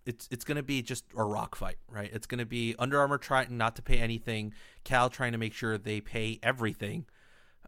it's 0.05 0.27
it's 0.31 0.43
going 0.45 0.57
to 0.57 0.63
be 0.63 0.81
just 0.81 1.05
a 1.15 1.23
rock 1.23 1.55
fight, 1.55 1.77
right? 1.89 2.09
It's 2.13 2.27
going 2.27 2.39
to 2.39 2.45
be 2.45 2.75
Under 2.77 2.99
Armour 2.99 3.17
trying 3.17 3.57
not 3.57 3.75
to 3.77 3.81
pay 3.81 3.97
anything, 3.97 4.53
Cal 4.83 5.09
trying 5.09 5.31
to 5.31 5.37
make 5.37 5.53
sure 5.53 5.77
they 5.77 6.01
pay 6.01 6.39
everything, 6.43 7.05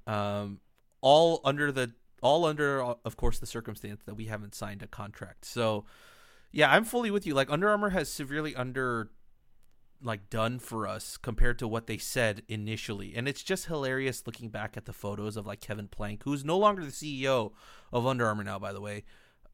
um, 0.05 0.59
all 1.01 1.41
under 1.43 1.71
the 1.71 1.93
all 2.21 2.45
under, 2.45 2.81
of 2.81 3.17
course, 3.17 3.39
the 3.39 3.45
circumstance 3.45 4.01
that 4.05 4.15
we 4.15 4.25
haven't 4.25 4.55
signed 4.55 4.81
a 4.81 4.87
contract. 4.87 5.45
So, 5.45 5.85
yeah, 6.51 6.71
I'm 6.71 6.83
fully 6.83 7.11
with 7.11 7.27
you. 7.27 7.33
Like 7.33 7.51
Under 7.51 7.69
Armour 7.69 7.91
has 7.91 8.11
severely 8.11 8.55
under 8.55 9.11
like 10.01 10.29
done 10.29 10.59
for 10.59 10.87
us 10.87 11.17
compared 11.17 11.57
to 11.59 11.67
what 11.67 11.87
they 11.87 11.97
said 11.97 12.43
initially. 12.47 13.13
And 13.15 13.27
it's 13.27 13.43
just 13.43 13.65
hilarious 13.65 14.23
looking 14.25 14.49
back 14.49 14.77
at 14.77 14.85
the 14.85 14.93
photos 14.93 15.37
of 15.37 15.47
like 15.47 15.59
Kevin 15.59 15.87
Plank, 15.87 16.23
who's 16.23 16.45
no 16.45 16.57
longer 16.57 16.83
the 16.83 16.91
CEO 16.91 17.51
of 17.91 18.05
Under 18.05 18.25
Armour 18.25 18.43
now, 18.43 18.59
by 18.59 18.73
the 18.73 18.81
way. 18.81 19.03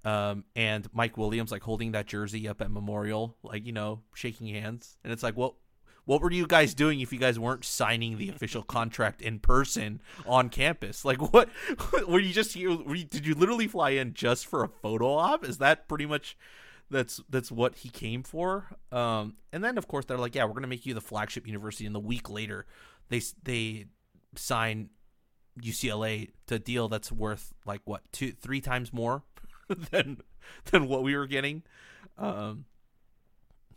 Um, 0.06 0.44
and 0.56 0.88
Mike 0.94 1.18
Williams 1.18 1.52
like 1.52 1.64
holding 1.64 1.94
that 1.94 2.08
jersey 2.08 2.48
up 2.48 2.62
at 2.62 2.70
Memorial, 2.70 3.38
like, 3.42 3.66
you 3.66 3.72
know, 3.72 4.02
shaking 4.14 4.48
hands. 4.48 4.98
And 5.04 5.14
it's 5.14 5.24
like, 5.24 5.38
well, 5.38 5.58
what 6.06 6.22
were 6.22 6.32
you 6.32 6.46
guys 6.46 6.74
doing 6.74 7.00
if 7.00 7.14
you 7.14 7.20
guys 7.20 7.40
weren't 7.40 7.64
signing 7.64 8.18
the 8.18 8.30
official 8.30 8.64
contract 8.64 9.22
in 9.22 9.40
person 9.40 10.02
on 10.26 10.50
campus? 10.50 11.06
Like, 11.06 11.34
what 11.34 11.50
were 12.08 12.20
you 12.20 12.34
just 12.34 12.54
here? 12.54 12.72
You, 12.72 13.06
did 13.06 13.26
you 13.26 13.36
literally 13.36 13.68
fly 13.68 13.92
in 13.92 14.14
just 14.14 14.46
for 14.46 14.64
a 14.64 14.68
photo 14.68 15.14
op? 15.14 15.46
Is 15.46 15.60
that 15.60 15.88
pretty 15.88 16.06
much 16.06 16.38
that's 16.90 17.22
that's 17.30 17.52
what 17.52 17.76
he 17.76 17.90
came 17.90 18.24
for? 18.24 18.68
Um, 18.92 19.36
and 19.54 19.64
then 19.64 19.78
of 19.78 19.88
course 19.88 20.06
they're 20.06 20.18
like, 20.18 20.36
yeah, 20.36 20.44
we're 20.44 20.54
gonna 20.54 20.68
make 20.68 20.86
you 20.86 20.94
the 20.94 21.02
flagship 21.02 21.48
university. 21.48 21.86
And 21.86 21.96
the 21.96 22.02
week 22.02 22.30
later, 22.30 22.66
they 23.08 23.22
they 23.44 23.86
sign 24.36 24.90
UCLA 25.62 26.32
to 26.48 26.56
a 26.56 26.60
deal 26.60 26.90
that's 26.90 27.12
worth 27.12 27.54
like 27.66 27.82
what 27.86 28.02
two 28.12 28.32
three 28.32 28.60
times 28.60 28.92
more 28.92 29.24
than 29.92 30.18
than 30.72 30.88
what 30.88 31.04
we 31.04 31.16
were 31.16 31.28
getting. 31.28 31.64
Um, 32.18 32.66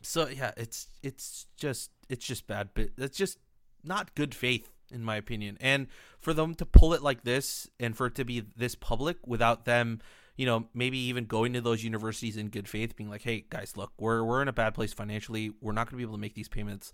so 0.02 0.28
yeah, 0.28 0.52
it's 0.56 0.88
it's 1.02 1.46
just 1.56 1.90
it's 2.08 2.26
just 2.26 2.46
bad, 2.46 2.70
but 2.74 2.90
it's 2.98 3.18
just 3.18 3.38
not 3.84 4.14
good 4.14 4.34
faith 4.34 4.70
in 4.92 5.02
my 5.02 5.16
opinion. 5.16 5.58
And 5.60 5.88
for 6.20 6.32
them 6.32 6.54
to 6.56 6.66
pull 6.66 6.94
it 6.94 7.02
like 7.02 7.24
this 7.24 7.68
and 7.80 7.96
for 7.96 8.06
it 8.06 8.14
to 8.16 8.24
be 8.24 8.44
this 8.56 8.74
public 8.74 9.18
without 9.26 9.64
them, 9.64 10.00
you 10.36 10.46
know, 10.46 10.68
maybe 10.74 10.98
even 10.98 11.24
going 11.24 11.54
to 11.54 11.60
those 11.60 11.82
universities 11.82 12.36
in 12.36 12.48
good 12.48 12.68
faith, 12.68 12.96
being 12.96 13.10
like, 13.10 13.22
"Hey 13.22 13.44
guys, 13.48 13.76
look, 13.76 13.92
we're 13.98 14.22
we're 14.22 14.42
in 14.42 14.48
a 14.48 14.52
bad 14.52 14.74
place 14.74 14.92
financially. 14.92 15.52
We're 15.60 15.72
not 15.72 15.86
going 15.86 15.92
to 15.92 15.96
be 15.96 16.02
able 16.02 16.14
to 16.14 16.20
make 16.20 16.34
these 16.34 16.48
payments. 16.48 16.92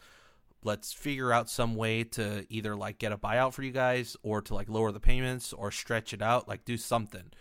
Let's 0.65 0.93
figure 0.93 1.33
out 1.33 1.51
some 1.51 1.75
way 1.75 2.05
to 2.05 2.47
either 2.49 2.77
like 2.77 2.99
get 2.99 3.11
a 3.11 3.19
buyout 3.19 3.53
for 3.53 3.65
you 3.65 3.73
guys 3.73 4.17
or 4.23 4.41
to 4.43 4.55
like 4.55 4.69
lower 4.69 4.93
the 4.93 5.01
payments 5.01 5.53
or 5.53 5.73
stretch 5.73 6.13
it 6.13 6.23
out, 6.23 6.49
like 6.49 6.65
do 6.65 6.77
something." 6.77 7.33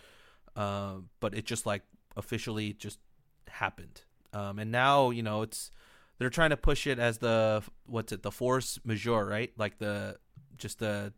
Uh, 0.55 0.95
but 1.19 1.33
it 1.33 1.45
just 1.45 1.65
like 1.65 1.83
officially 2.15 2.73
just 2.73 2.99
happened. 3.47 4.01
Um, 4.33 4.59
and 4.59 4.71
now 4.71 5.09
you 5.09 5.23
know 5.23 5.41
it's 5.41 5.71
they're 6.17 6.29
trying 6.29 6.51
to 6.51 6.57
push 6.57 6.85
it 6.85 6.99
as 6.99 7.17
the 7.17 7.63
what's 7.85 8.11
it 8.11 8.21
the 8.21 8.31
force 8.31 8.79
majeure 8.85 9.25
right 9.25 9.51
like 9.57 9.79
the 9.79 10.17
just 10.57 10.79
the 10.79 11.11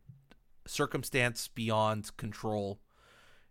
circumstance 0.66 1.50
beyond 1.50 2.16
control 2.16 2.80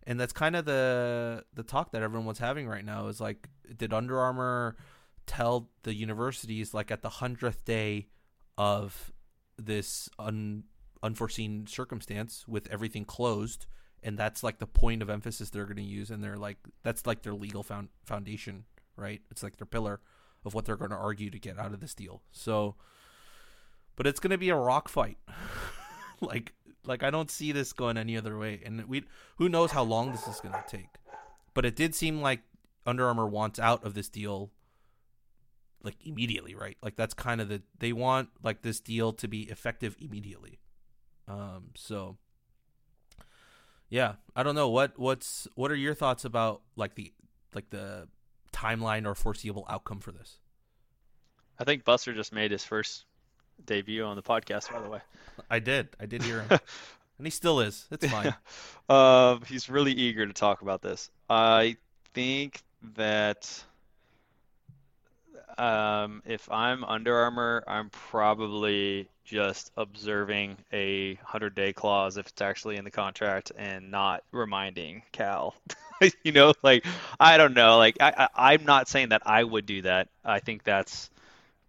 and 0.04 0.18
that's 0.18 0.32
kind 0.32 0.56
of 0.56 0.64
the 0.64 1.44
the 1.54 1.62
talk 1.62 1.92
that 1.92 2.02
everyone 2.02 2.26
was 2.26 2.38
having 2.38 2.66
right 2.66 2.84
now 2.84 3.06
is 3.06 3.20
like 3.20 3.48
did 3.76 3.92
Under 3.92 4.18
Armour 4.18 4.76
tell 5.26 5.68
the 5.82 5.94
universities 5.94 6.72
like 6.74 6.90
at 6.90 7.02
the 7.02 7.08
hundredth 7.08 7.64
day 7.64 8.08
of 8.58 9.12
this 9.58 10.08
un, 10.18 10.64
unforeseen 11.02 11.66
circumstance 11.66 12.48
with 12.48 12.66
everything 12.70 13.04
closed 13.04 13.66
and 14.02 14.18
that's 14.18 14.42
like 14.42 14.58
the 14.58 14.66
point 14.66 15.02
of 15.02 15.10
emphasis 15.10 15.50
they're 15.50 15.64
going 15.64 15.76
to 15.76 15.82
use 15.82 16.10
and 16.10 16.22
they're 16.22 16.36
like 16.36 16.58
that's 16.82 17.06
like 17.06 17.22
their 17.22 17.34
legal 17.34 17.62
found, 17.62 17.88
foundation 18.04 18.64
right 18.96 19.22
it's 19.30 19.42
like 19.42 19.56
their 19.56 19.66
pillar 19.66 20.00
of 20.44 20.54
what 20.54 20.64
they're 20.64 20.76
going 20.76 20.90
to 20.90 20.96
argue 20.96 21.30
to 21.30 21.38
get 21.38 21.58
out 21.58 21.72
of 21.72 21.80
this 21.80 21.94
deal. 21.94 22.22
So, 22.30 22.74
but 23.96 24.06
it's 24.06 24.20
going 24.20 24.30
to 24.30 24.38
be 24.38 24.48
a 24.48 24.56
rock 24.56 24.88
fight. 24.88 25.18
like, 26.20 26.52
like 26.84 27.02
I 27.02 27.10
don't 27.10 27.30
see 27.30 27.52
this 27.52 27.72
going 27.72 27.96
any 27.96 28.16
other 28.16 28.38
way, 28.38 28.60
and 28.64 28.84
we 28.88 29.04
who 29.36 29.48
knows 29.48 29.70
how 29.70 29.82
long 29.82 30.12
this 30.12 30.26
is 30.26 30.40
going 30.40 30.54
to 30.54 30.64
take. 30.68 30.98
But 31.54 31.64
it 31.64 31.76
did 31.76 31.94
seem 31.94 32.20
like 32.20 32.40
Under 32.86 33.06
Armour 33.06 33.26
wants 33.26 33.58
out 33.58 33.84
of 33.84 33.94
this 33.94 34.08
deal 34.08 34.50
like 35.84 35.96
immediately, 36.04 36.54
right? 36.54 36.76
Like 36.82 36.96
that's 36.96 37.14
kind 37.14 37.40
of 37.40 37.48
the 37.48 37.62
they 37.78 37.92
want 37.92 38.30
like 38.42 38.62
this 38.62 38.80
deal 38.80 39.12
to 39.14 39.28
be 39.28 39.42
effective 39.42 39.96
immediately. 40.00 40.58
Um, 41.28 41.70
so 41.76 42.16
yeah, 43.92 44.14
I 44.34 44.42
don't 44.42 44.54
know 44.54 44.70
what 44.70 44.98
what's 44.98 45.46
what 45.54 45.70
are 45.70 45.76
your 45.76 45.94
thoughts 45.94 46.24
about 46.24 46.62
like 46.76 46.94
the 46.94 47.12
like 47.54 47.68
the 47.68 48.08
timeline 48.50 49.06
or 49.06 49.14
foreseeable 49.14 49.66
outcome 49.68 50.00
for 50.00 50.12
this? 50.12 50.38
I 51.58 51.64
think 51.64 51.84
Buster 51.84 52.14
just 52.14 52.32
made 52.32 52.52
his 52.52 52.64
first 52.64 53.04
debut 53.66 54.02
on 54.02 54.16
the 54.16 54.22
podcast, 54.22 54.72
by 54.72 54.80
the 54.80 54.88
way. 54.88 55.00
I 55.50 55.58
did. 55.58 55.88
I 56.00 56.06
did 56.06 56.22
hear 56.22 56.40
him. 56.40 56.48
and 57.18 57.26
he 57.26 57.30
still 57.30 57.60
is. 57.60 57.86
It's 57.90 58.06
fine. 58.06 58.34
um, 58.88 59.42
he's 59.46 59.68
really 59.68 59.92
eager 59.92 60.26
to 60.26 60.32
talk 60.32 60.62
about 60.62 60.80
this. 60.80 61.10
I 61.28 61.76
think 62.14 62.62
that 62.96 63.62
um, 65.58 66.22
if 66.24 66.50
I'm 66.50 66.82
Under 66.82 67.14
Armour, 67.14 67.62
I'm 67.66 67.90
probably 67.90 69.10
just 69.24 69.70
observing 69.76 70.56
a 70.72 71.14
100 71.14 71.54
day 71.54 71.72
clause 71.72 72.16
if 72.16 72.26
it's 72.26 72.42
actually 72.42 72.76
in 72.76 72.84
the 72.84 72.90
contract 72.90 73.52
and 73.56 73.90
not 73.90 74.22
reminding 74.32 75.02
Cal 75.12 75.54
you 76.24 76.32
know, 76.32 76.54
like 76.62 76.84
I 77.18 77.36
don't 77.36 77.54
know. 77.54 77.78
Like 77.78 77.96
I, 78.00 78.28
I 78.34 78.54
I'm 78.54 78.64
not 78.64 78.88
saying 78.88 79.10
that 79.10 79.22
I 79.26 79.42
would 79.42 79.66
do 79.66 79.82
that. 79.82 80.08
I 80.24 80.40
think 80.40 80.64
that's 80.64 81.10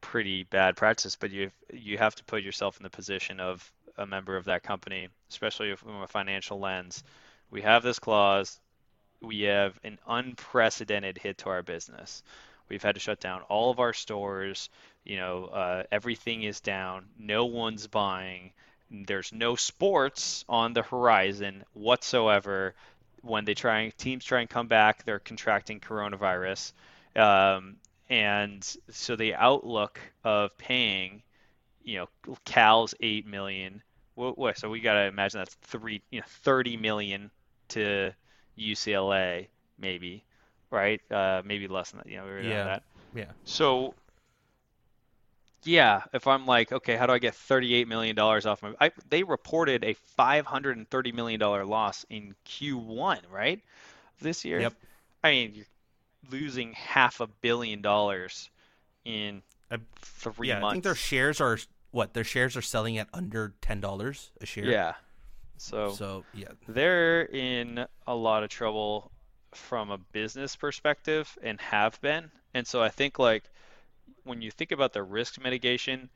pretty 0.02 0.44
bad 0.44 0.76
practice. 0.76 1.16
But 1.16 1.32
you 1.32 1.52
you 1.72 1.98
have 1.98 2.16
to 2.16 2.24
put 2.24 2.44
yourself 2.44 2.78
in 2.78 2.84
the 2.84 2.90
position 2.90 3.40
of 3.40 3.72
a 3.98 4.06
member 4.06 4.36
of 4.36 4.46
that 4.46 4.64
company, 4.64 5.10
especially 5.30 5.76
from 5.76 6.02
a 6.02 6.08
financial 6.08 6.60
lens. 6.60 7.04
We 7.52 7.62
have 7.62 7.84
this 7.84 8.00
clause. 8.00 8.60
We 9.22 9.42
have 9.42 9.80
an 9.84 10.00
unprecedented 10.08 11.18
hit 11.18 11.40
to 11.40 11.50
our 11.50 11.64
business. 11.64 12.24
We've 12.70 12.84
had 12.84 12.96
to 12.96 13.02
shut 13.02 13.20
down 13.20 13.42
all 13.44 13.72
of 13.72 13.80
our 13.80 13.94
stores. 13.94 14.70
You 15.04 15.18
know, 15.18 15.46
uh, 15.46 15.84
everything 15.92 16.44
is 16.44 16.62
down. 16.62 17.06
No 17.18 17.46
one's 17.46 17.88
buying. 17.88 18.52
There's 18.90 19.34
no 19.34 19.56
sports 19.56 20.46
on 20.48 20.74
the 20.74 20.84
horizon 20.84 21.64
whatsoever. 21.74 22.76
When 23.22 23.46
they 23.46 23.54
try, 23.54 23.90
teams 23.98 24.26
try 24.26 24.42
and 24.42 24.50
come 24.50 24.68
back, 24.68 25.04
they're 25.04 25.20
contracting 25.20 25.80
coronavirus, 25.80 26.74
um, 27.16 27.78
and 28.10 28.64
so 28.90 29.16
the 29.16 29.36
outlook 29.36 30.00
of 30.24 30.58
paying, 30.58 31.24
you 31.84 32.00
know, 32.00 32.36
Cal's 32.44 32.94
eight 33.00 33.26
million. 33.26 33.82
So 34.56 34.70
we 34.70 34.82
got 34.82 34.94
to 34.94 35.06
imagine 35.06 35.40
that's 35.40 35.56
three, 35.56 36.02
you 36.12 36.20
know, 36.20 36.26
thirty 36.28 36.78
million 36.78 37.32
to 37.70 38.12
UCLA, 38.60 39.48
maybe, 39.80 40.24
right? 40.74 41.00
Uh, 41.10 41.42
maybe 41.46 41.68
less 41.70 41.92
than 41.92 42.00
that. 42.00 42.08
You 42.08 42.18
know, 42.18 42.26
we 42.26 42.32
were 42.32 42.42
Yeah. 42.42 42.64
that. 42.66 42.84
Yeah. 43.16 43.32
So, 43.46 43.94
yeah, 45.64 46.02
if 46.14 46.28
I'm 46.28 46.46
like, 46.46 46.72
okay, 46.74 46.96
how 46.98 47.06
do 47.06 47.14
I 47.14 47.20
get 47.20 47.36
38 47.36 47.88
million 47.88 48.16
dollars 48.16 48.46
off 48.46 48.62
my? 48.62 48.74
I, 48.82 48.92
they 49.10 49.24
reported 49.24 49.84
a 49.86 49.94
530 49.94 51.12
million 51.14 51.40
dollar 51.40 51.64
loss 51.66 52.06
in 52.10 52.36
Q1, 52.46 53.20
right? 53.32 53.62
This 54.20 54.44
year. 54.44 54.60
Yep. 54.60 54.74
I 55.24 55.32
mean, 55.32 55.52
you're 55.56 55.66
losing 56.30 56.74
half 56.74 57.22
a 57.22 57.28
billion 57.28 57.82
dollars 57.82 58.50
in 59.06 59.42
I- 59.72 59.78
three 60.02 60.50
yeah, 60.50 60.60
months. 60.60 60.72
I 60.72 60.74
think 60.76 60.84
their 60.84 60.96
shares 60.96 61.40
are 61.40 61.58
what 61.92 62.14
their 62.14 62.24
shares 62.26 62.58
are 62.58 62.62
selling 62.62 62.98
at 62.98 63.08
under 63.14 63.54
ten 63.62 63.80
dollars 63.80 64.32
a 64.42 64.46
share. 64.46 64.66
Yeah. 64.66 64.96
So, 65.58 65.92
So 65.92 66.26
yeah, 66.34 66.50
they're 66.68 67.24
in 67.28 67.86
a 68.06 68.16
lot 68.16 68.44
of 68.44 68.50
trouble 68.50 69.12
from 69.56 69.92
a 69.92 69.98
business 69.98 70.56
perspective 70.56 71.38
and 71.42 71.60
have 71.62 72.00
been. 72.02 72.32
And 72.54 72.66
so 72.68 72.82
I 72.82 72.90
think 72.90 73.20
like 73.20 73.44
when 74.24 74.42
you 74.42 74.52
think 74.52 74.72
about 74.72 74.94
the 74.94 75.04
risk 75.04 75.42
mitigation, 75.42 76.10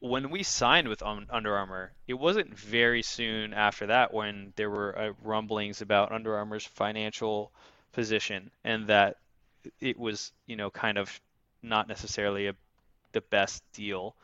when 0.00 0.30
we 0.30 0.42
signed 0.42 0.88
with 0.88 1.02
Under 1.02 1.56
Armour, 1.56 1.92
it 2.06 2.14
wasn't 2.14 2.56
very 2.58 3.02
soon 3.02 3.54
after 3.54 3.86
that 3.86 4.12
when 4.12 4.52
there 4.56 4.70
were 4.70 4.98
uh, 4.98 5.12
rumblings 5.22 5.80
about 5.80 6.12
Under 6.12 6.36
Armour's 6.36 6.66
financial 6.66 7.52
position 7.92 8.50
and 8.64 8.88
that 8.88 9.16
it 9.80 9.98
was, 9.98 10.32
you 10.46 10.56
know, 10.56 10.70
kind 10.70 10.98
of 10.98 11.20
not 11.62 11.88
necessarily 11.88 12.48
a, 12.48 12.54
the 13.12 13.20
best 13.20 13.62
deal. 13.72 14.14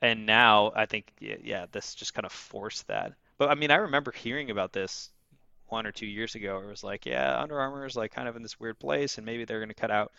And 0.00 0.26
now 0.26 0.72
I 0.74 0.86
think, 0.86 1.12
yeah, 1.20 1.36
yeah, 1.42 1.66
this 1.72 1.94
just 1.94 2.14
kind 2.14 2.26
of 2.26 2.32
forced 2.32 2.86
that. 2.86 3.12
But 3.36 3.50
I 3.50 3.54
mean, 3.54 3.70
I 3.70 3.76
remember 3.76 4.12
hearing 4.12 4.50
about 4.50 4.72
this 4.72 5.10
one 5.68 5.86
or 5.86 5.92
two 5.92 6.06
years 6.06 6.34
ago. 6.34 6.60
It 6.64 6.68
was 6.68 6.84
like, 6.84 7.06
yeah, 7.06 7.40
Under 7.40 7.58
Armour 7.60 7.86
is 7.86 7.96
like 7.96 8.12
kind 8.12 8.28
of 8.28 8.36
in 8.36 8.42
this 8.42 8.58
weird 8.58 8.78
place, 8.78 9.18
and 9.18 9.26
maybe 9.26 9.44
they're 9.44 9.58
going 9.58 9.68
to 9.68 9.74
cut 9.74 9.90
out 9.90 10.12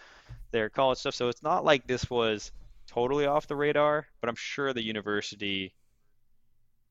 their 0.52 0.70
college 0.70 1.00
stuff. 1.00 1.16
So 1.16 1.28
it's 1.28 1.44
not 1.44 1.66
like 1.66 1.88
this 1.88 2.10
was 2.10 2.52
totally 2.88 3.26
off 3.26 3.48
the 3.48 3.56
radar, 3.56 4.08
but 4.22 4.30
I'm 4.30 4.36
sure 4.36 4.74
the 4.74 4.84
university, 4.84 5.74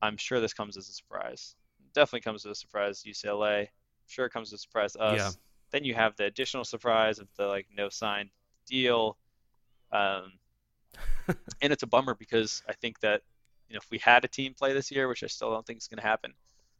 I'm 0.01 0.17
sure 0.17 0.39
this 0.39 0.53
comes 0.53 0.77
as 0.77 0.87
a 0.89 0.93
surprise. 0.93 1.55
Definitely 1.93 2.21
comes 2.21 2.45
as 2.45 2.51
a 2.51 2.55
surprise 2.55 3.01
to 3.01 3.09
UCLA. 3.09 3.67
sure 4.07 4.25
it 4.25 4.31
comes 4.31 4.49
as 4.49 4.59
a 4.59 4.61
surprise 4.61 4.93
to 4.93 5.01
us. 5.01 5.17
Yeah. 5.17 5.29
Then 5.71 5.83
you 5.83 5.93
have 5.93 6.15
the 6.15 6.25
additional 6.25 6.63
surprise 6.63 7.19
of 7.19 7.27
the 7.37 7.45
like 7.45 7.67
no 7.75 7.89
signed 7.89 8.29
deal. 8.65 9.17
Um, 9.91 10.33
and 11.61 11.73
it's 11.73 11.83
a 11.83 11.87
bummer 11.87 12.15
because 12.15 12.63
I 12.67 12.73
think 12.73 12.99
that 13.01 13.21
you 13.67 13.75
know 13.75 13.79
if 13.83 13.89
we 13.91 13.99
had 13.99 14.25
a 14.25 14.27
team 14.27 14.53
play 14.53 14.73
this 14.73 14.91
year, 14.91 15.07
which 15.07 15.23
I 15.23 15.27
still 15.27 15.51
don't 15.51 15.65
think 15.65 15.79
is 15.79 15.87
going 15.87 16.01
to 16.01 16.07
happen, 16.07 16.33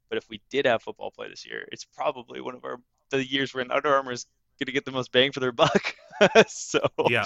but 0.10 0.18
if 0.18 0.30
we 0.30 0.42
did 0.50 0.66
have 0.66 0.82
football 0.82 1.12
play 1.12 1.30
this 1.30 1.46
year, 1.46 1.68
it's 1.72 1.86
probably 1.86 2.42
one 2.42 2.56
of 2.56 2.66
our 2.66 2.80
the 3.10 3.26
years 3.26 3.54
when 3.54 3.72
Under 3.72 3.94
Armour 3.94 4.12
is 4.12 4.26
going 4.60 4.68
to 4.68 4.72
get 4.72 4.86
the 4.86 4.92
most 4.92 5.12
bang 5.12 5.32
for 5.32 5.40
their 5.40 5.52
buck. 5.52 5.96
so 6.48 6.80
Yeah. 7.08 7.26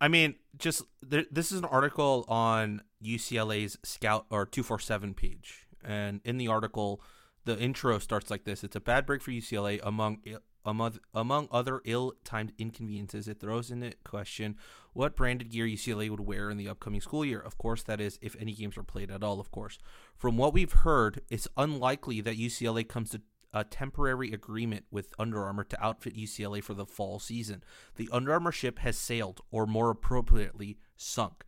I 0.00 0.08
mean, 0.08 0.34
just 0.58 0.82
there, 1.00 1.24
this 1.30 1.52
is 1.52 1.60
an 1.60 1.64
article 1.64 2.24
on 2.26 2.82
UCLA's 3.02 3.78
Scout 3.84 4.26
or 4.30 4.44
247 4.44 5.14
page. 5.14 5.68
And 5.84 6.20
in 6.24 6.38
the 6.38 6.48
article, 6.48 7.00
the 7.44 7.58
intro 7.58 7.98
starts 7.98 8.30
like 8.30 8.44
this 8.44 8.64
It's 8.64 8.76
a 8.76 8.80
bad 8.80 9.06
break 9.06 9.22
for 9.22 9.30
UCLA 9.30 9.80
among. 9.82 10.18
Among, 10.64 11.48
other 11.50 11.80
ill-timed 11.84 12.52
inconveniences, 12.56 13.26
it 13.26 13.40
throws 13.40 13.70
into 13.70 13.92
question 14.04 14.56
what 14.92 15.16
branded 15.16 15.50
gear 15.50 15.66
UCLA 15.66 16.08
would 16.08 16.20
wear 16.20 16.50
in 16.50 16.56
the 16.56 16.68
upcoming 16.68 17.00
school 17.00 17.24
year. 17.24 17.40
Of 17.40 17.58
course, 17.58 17.82
that 17.84 18.00
is 18.00 18.18
if 18.22 18.36
any 18.38 18.52
games 18.52 18.78
are 18.78 18.84
played 18.84 19.10
at 19.10 19.24
all. 19.24 19.40
Of 19.40 19.50
course, 19.50 19.78
from 20.16 20.36
what 20.36 20.52
we've 20.52 20.72
heard, 20.72 21.22
it's 21.30 21.48
unlikely 21.56 22.20
that 22.20 22.38
UCLA 22.38 22.86
comes 22.86 23.10
to 23.10 23.22
a 23.52 23.64
temporary 23.64 24.32
agreement 24.32 24.84
with 24.90 25.12
Under 25.18 25.42
Armour 25.42 25.64
to 25.64 25.84
outfit 25.84 26.16
UCLA 26.16 26.62
for 26.62 26.74
the 26.74 26.86
fall 26.86 27.18
season. 27.18 27.62
The 27.96 28.08
Under 28.12 28.32
Armour 28.32 28.52
ship 28.52 28.78
has 28.78 28.96
sailed, 28.96 29.40
or 29.50 29.66
more 29.66 29.90
appropriately, 29.90 30.78
sunk. 30.96 31.44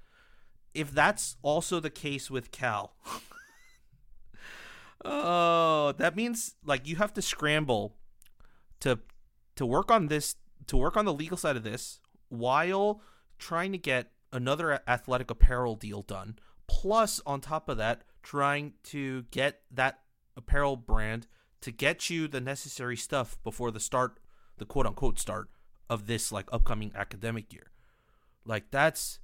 If 0.74 0.90
that's 0.90 1.36
also 1.42 1.80
the 1.80 1.90
case 1.90 2.30
with 2.30 2.50
Cal, 2.50 2.94
oh, 5.04 5.92
that 5.96 6.16
means 6.16 6.56
like 6.64 6.86
you 6.86 6.96
have 6.96 7.14
to 7.14 7.22
scramble 7.22 7.96
to 8.84 9.00
to 9.56 9.66
work 9.66 9.90
on 9.90 10.06
this 10.08 10.36
to 10.66 10.76
work 10.76 10.96
on 10.96 11.04
the 11.04 11.12
legal 11.12 11.36
side 11.36 11.56
of 11.56 11.64
this 11.64 12.00
while 12.28 13.00
trying 13.38 13.72
to 13.72 13.78
get 13.78 14.12
another 14.32 14.80
athletic 14.86 15.30
apparel 15.30 15.74
deal 15.74 16.02
done. 16.02 16.36
Plus, 16.66 17.20
on 17.26 17.40
top 17.40 17.68
of 17.68 17.76
that, 17.76 18.02
trying 18.22 18.72
to 18.84 19.24
get 19.30 19.60
that 19.70 20.00
apparel 20.36 20.76
brand 20.76 21.26
to 21.60 21.70
get 21.70 22.08
you 22.10 22.28
the 22.28 22.40
necessary 22.40 22.96
stuff 22.96 23.36
before 23.42 23.70
the 23.70 23.80
start, 23.80 24.18
the 24.58 24.64
quote 24.64 24.86
unquote 24.86 25.18
start 25.18 25.48
of 25.88 26.06
this 26.06 26.30
like 26.30 26.48
upcoming 26.52 26.92
academic 26.94 27.52
year. 27.52 27.70
Like 28.44 28.70
that's 28.70 29.18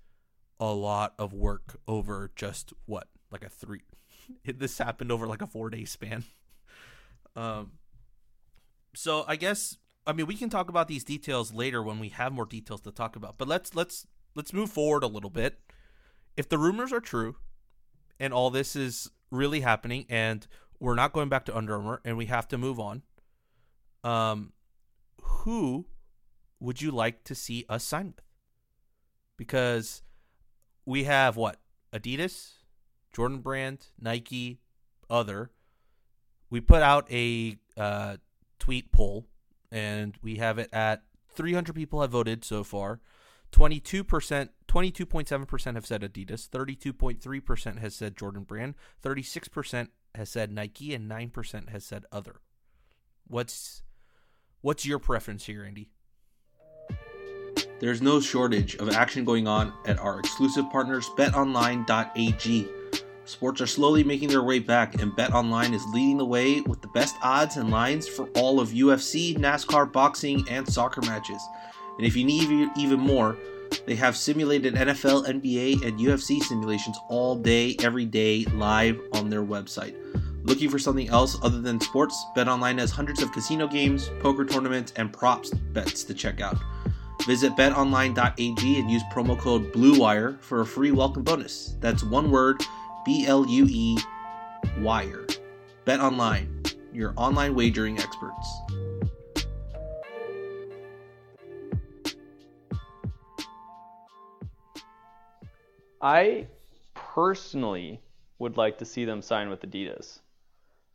a 0.58 0.72
lot 0.72 1.14
of 1.18 1.32
work 1.32 1.80
over 1.86 2.30
just 2.34 2.72
what 2.86 3.08
like 3.30 3.44
a 3.44 3.48
three. 3.48 3.82
this 4.44 4.78
happened 4.78 5.12
over 5.12 5.26
like 5.26 5.42
a 5.42 5.46
four 5.46 5.70
day 5.70 5.84
span. 5.84 6.24
Um. 7.36 7.70
So 8.94 9.24
I 9.26 9.36
guess 9.36 9.76
I 10.06 10.12
mean 10.12 10.26
we 10.26 10.36
can 10.36 10.50
talk 10.50 10.68
about 10.68 10.88
these 10.88 11.04
details 11.04 11.52
later 11.52 11.82
when 11.82 11.98
we 11.98 12.08
have 12.10 12.32
more 12.32 12.46
details 12.46 12.80
to 12.82 12.92
talk 12.92 13.16
about. 13.16 13.38
But 13.38 13.48
let's 13.48 13.74
let's 13.74 14.06
let's 14.34 14.52
move 14.52 14.70
forward 14.70 15.02
a 15.02 15.08
little 15.08 15.30
bit. 15.30 15.60
If 16.36 16.48
the 16.48 16.58
rumors 16.58 16.92
are 16.92 17.00
true, 17.00 17.36
and 18.18 18.32
all 18.32 18.50
this 18.50 18.76
is 18.76 19.10
really 19.30 19.60
happening, 19.60 20.06
and 20.08 20.46
we're 20.78 20.94
not 20.94 21.12
going 21.12 21.28
back 21.28 21.44
to 21.46 21.56
Under 21.56 21.74
Armour, 21.74 22.00
and 22.04 22.16
we 22.16 22.26
have 22.26 22.48
to 22.48 22.58
move 22.58 22.80
on. 22.80 23.02
Um, 24.02 24.52
who 25.22 25.86
would 26.58 26.80
you 26.80 26.90
like 26.90 27.24
to 27.24 27.34
see 27.34 27.64
us 27.68 27.84
sign 27.84 28.06
with? 28.16 28.24
Because 29.36 30.02
we 30.84 31.04
have 31.04 31.36
what 31.36 31.56
Adidas, 31.92 32.52
Jordan 33.12 33.38
Brand, 33.38 33.86
Nike, 34.00 34.60
other. 35.08 35.50
We 36.50 36.60
put 36.60 36.82
out 36.82 37.10
a 37.10 37.56
uh, 37.76 38.16
tweet 38.60 38.92
poll, 38.92 39.26
and 39.72 40.16
we 40.22 40.36
have 40.36 40.58
it 40.58 40.68
at 40.72 41.02
300 41.30 41.74
people 41.74 42.00
have 42.00 42.10
voted 42.10 42.44
so 42.44 42.62
far. 42.62 43.00
22%, 43.50 44.48
22.7% 44.68 45.74
have 45.74 45.86
said 45.86 46.02
Adidas, 46.02 46.48
32.3% 46.48 47.78
has 47.78 47.94
said 47.96 48.16
Jordan 48.16 48.44
Brand, 48.44 48.76
36% 49.02 49.88
has 50.14 50.28
said 50.28 50.52
Nike, 50.52 50.94
and 50.94 51.10
9% 51.10 51.70
has 51.70 51.84
said 51.84 52.04
other. 52.12 52.36
What's 53.26 53.82
what's 54.60 54.84
your 54.84 54.98
preference 54.98 55.46
here, 55.46 55.64
Andy? 55.64 55.88
There's 57.80 58.02
no 58.02 58.20
shortage 58.20 58.76
of 58.76 58.90
action 58.90 59.24
going 59.24 59.48
on 59.48 59.72
at 59.86 59.98
our 59.98 60.20
exclusive 60.20 60.68
partners, 60.70 61.08
betonline.ag. 61.16 62.68
Sports 63.30 63.60
are 63.60 63.66
slowly 63.66 64.02
making 64.02 64.28
their 64.28 64.42
way 64.42 64.58
back, 64.58 65.00
and 65.00 65.12
BetOnline 65.12 65.72
is 65.72 65.86
leading 65.94 66.18
the 66.18 66.26
way 66.26 66.62
with 66.62 66.80
the 66.80 66.88
best 66.88 67.14
odds 67.22 67.58
and 67.58 67.70
lines 67.70 68.08
for 68.08 68.28
all 68.30 68.58
of 68.58 68.70
UFC, 68.70 69.38
NASCAR, 69.38 69.92
boxing, 69.92 70.44
and 70.50 70.66
soccer 70.66 71.00
matches. 71.02 71.40
And 71.96 72.04
if 72.04 72.16
you 72.16 72.24
need 72.24 72.70
even 72.76 72.98
more, 72.98 73.36
they 73.86 73.94
have 73.94 74.16
simulated 74.16 74.74
NFL, 74.74 75.26
NBA, 75.26 75.86
and 75.86 76.00
UFC 76.00 76.42
simulations 76.42 76.98
all 77.08 77.36
day, 77.36 77.76
every 77.78 78.04
day, 78.04 78.46
live 78.46 79.00
on 79.12 79.30
their 79.30 79.44
website. 79.44 79.94
Looking 80.42 80.68
for 80.68 80.80
something 80.80 81.08
else 81.08 81.38
other 81.40 81.60
than 81.60 81.80
sports? 81.80 82.26
BetOnline 82.36 82.80
has 82.80 82.90
hundreds 82.90 83.22
of 83.22 83.30
casino 83.30 83.68
games, 83.68 84.10
poker 84.18 84.44
tournaments, 84.44 84.92
and 84.96 85.12
props 85.12 85.50
bets 85.50 86.02
to 86.02 86.14
check 86.14 86.40
out. 86.40 86.56
Visit 87.26 87.52
betonline.ag 87.52 88.78
and 88.80 88.90
use 88.90 89.02
promo 89.12 89.38
code 89.38 89.72
BLUEWIRE 89.72 90.40
for 90.40 90.62
a 90.62 90.66
free 90.66 90.90
welcome 90.90 91.22
bonus. 91.22 91.76
That's 91.78 92.02
one 92.02 92.32
word 92.32 92.60
B 93.04 93.26
L 93.26 93.46
U 93.46 93.66
E 93.68 93.98
Wire. 94.78 95.26
Bet 95.84 96.00
Online, 96.00 96.62
your 96.92 97.14
online 97.16 97.54
wagering 97.54 97.98
experts. 97.98 98.60
I 106.00 106.46
personally 106.94 108.00
would 108.38 108.56
like 108.56 108.78
to 108.78 108.84
see 108.84 109.04
them 109.04 109.20
sign 109.20 109.50
with 109.50 109.62
Adidas. 109.62 110.20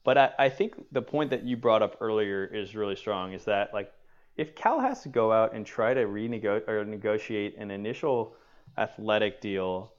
But 0.03 0.17
I, 0.17 0.29
I, 0.39 0.49
think 0.49 0.75
the 0.91 1.01
point 1.01 1.29
that 1.31 1.43
you 1.43 1.57
brought 1.57 1.81
up 1.81 1.97
earlier 1.99 2.45
is 2.45 2.75
really 2.75 2.95
strong 2.95 3.33
is 3.33 3.45
that 3.45 3.73
like 3.73 3.91
if 4.37 4.55
Cal 4.55 4.79
has 4.79 5.01
to 5.03 5.09
go 5.09 5.31
out 5.31 5.53
and 5.53 5.65
try 5.65 5.93
to 5.93 6.05
renegotiate 6.05 7.59
an 7.59 7.71
initial 7.71 8.35
athletic 8.77 9.41
deal 9.41 9.91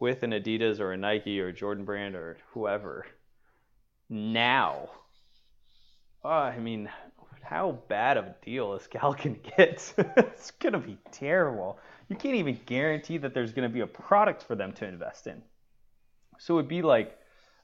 with 0.00 0.22
an 0.22 0.30
Adidas 0.30 0.80
or 0.80 0.92
a 0.92 0.96
Nike 0.96 1.40
or 1.40 1.48
a 1.48 1.52
Jordan 1.52 1.84
brand 1.84 2.14
or 2.14 2.36
whoever 2.52 3.06
now, 4.08 4.88
uh, 6.24 6.28
I 6.28 6.58
mean, 6.58 6.88
how 7.42 7.72
bad 7.88 8.16
of 8.16 8.24
a 8.26 8.34
deal 8.44 8.74
is 8.74 8.86
Cal 8.86 9.12
going 9.12 9.34
to 9.42 9.50
get? 9.56 9.94
it's 10.16 10.50
going 10.52 10.72
to 10.72 10.78
be 10.78 10.98
terrible. 11.12 11.78
You 12.08 12.16
can't 12.16 12.36
even 12.36 12.58
guarantee 12.66 13.18
that 13.18 13.34
there's 13.34 13.52
going 13.52 13.68
to 13.68 13.72
be 13.72 13.80
a 13.80 13.86
product 13.86 14.42
for 14.42 14.54
them 14.54 14.72
to 14.74 14.86
invest 14.86 15.26
in. 15.26 15.42
So 16.38 16.58
it'd 16.58 16.68
be 16.68 16.82
like 16.82 17.18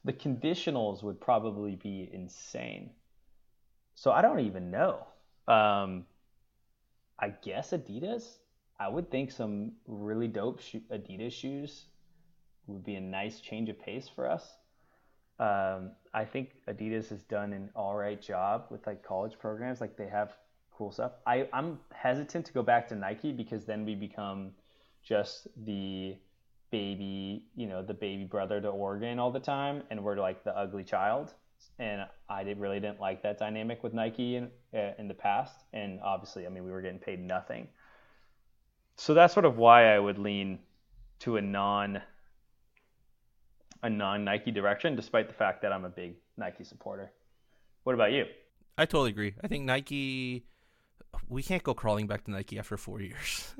the 0.04 0.12
conditionals 0.12 1.02
would 1.02 1.20
probably 1.20 1.76
be 1.76 2.10
insane. 2.12 2.90
So 3.94 4.10
I 4.10 4.20
don't 4.22 4.40
even 4.40 4.70
know. 4.70 5.06
Um, 5.48 6.04
I 7.18 7.28
guess 7.42 7.70
Adidas. 7.70 8.38
I 8.78 8.88
would 8.88 9.10
think 9.10 9.30
some 9.30 9.72
really 9.86 10.26
dope 10.26 10.60
Adidas 10.92 11.32
shoes 11.32 11.84
would 12.66 12.84
be 12.84 12.94
a 12.94 13.00
nice 13.00 13.40
change 13.40 13.68
of 13.68 13.80
pace 13.80 14.08
for 14.08 14.28
us. 14.30 14.56
Um, 15.38 15.90
I 16.12 16.24
think 16.24 16.50
Adidas 16.68 17.08
has 17.08 17.22
done 17.24 17.52
an 17.52 17.70
all 17.74 17.96
right 17.96 18.20
job 18.20 18.66
with 18.70 18.86
like 18.86 19.02
college 19.02 19.38
programs. 19.38 19.80
Like 19.80 19.96
they 19.96 20.08
have 20.08 20.32
cool 20.76 20.92
stuff. 20.92 21.12
I, 21.26 21.48
I'm 21.52 21.78
hesitant 21.92 22.46
to 22.46 22.52
go 22.52 22.62
back 22.62 22.88
to 22.88 22.94
Nike 22.94 23.32
because 23.32 23.64
then 23.64 23.84
we 23.84 23.94
become 23.94 24.52
just 25.02 25.48
the 25.64 26.16
baby, 26.70 27.44
you 27.54 27.66
know, 27.66 27.82
the 27.82 27.94
baby 27.94 28.24
brother 28.24 28.60
to 28.60 28.68
Oregon 28.68 29.18
all 29.18 29.30
the 29.30 29.40
time, 29.40 29.82
and 29.90 30.02
we're 30.02 30.16
like 30.16 30.44
the 30.44 30.56
ugly 30.56 30.84
child. 30.84 31.34
And 31.78 32.02
I 32.28 32.44
did, 32.44 32.58
really 32.58 32.78
didn't 32.78 33.00
like 33.00 33.22
that 33.22 33.38
dynamic 33.38 33.82
with 33.82 33.94
Nike 33.94 34.36
in 34.36 34.50
uh, 34.74 34.90
in 34.98 35.08
the 35.08 35.14
past. 35.14 35.64
And 35.72 36.00
obviously, 36.00 36.46
I 36.46 36.48
mean, 36.48 36.64
we 36.64 36.70
were 36.70 36.82
getting 36.82 36.98
paid 36.98 37.20
nothing. 37.20 37.68
So 38.96 39.14
that's 39.14 39.32
sort 39.32 39.46
of 39.46 39.56
why 39.56 39.94
I 39.94 39.98
would 39.98 40.18
lean 40.18 40.58
to 41.20 41.36
a 41.36 41.42
non 41.42 42.02
a 43.84 43.90
non 43.90 44.24
Nike 44.24 44.50
direction, 44.50 44.96
despite 44.96 45.28
the 45.28 45.34
fact 45.34 45.62
that 45.62 45.72
I'm 45.72 45.84
a 45.84 45.90
big 45.90 46.14
Nike 46.36 46.64
supporter. 46.64 47.12
What 47.84 47.94
about 47.94 48.12
you? 48.12 48.24
I 48.76 48.86
totally 48.86 49.10
agree. 49.10 49.34
I 49.44 49.46
think 49.46 49.64
Nike, 49.64 50.46
we 51.28 51.42
can't 51.42 51.62
go 51.62 51.74
crawling 51.74 52.06
back 52.06 52.24
to 52.24 52.30
Nike 52.30 52.58
after 52.58 52.78
four 52.78 53.00
years. 53.02 53.54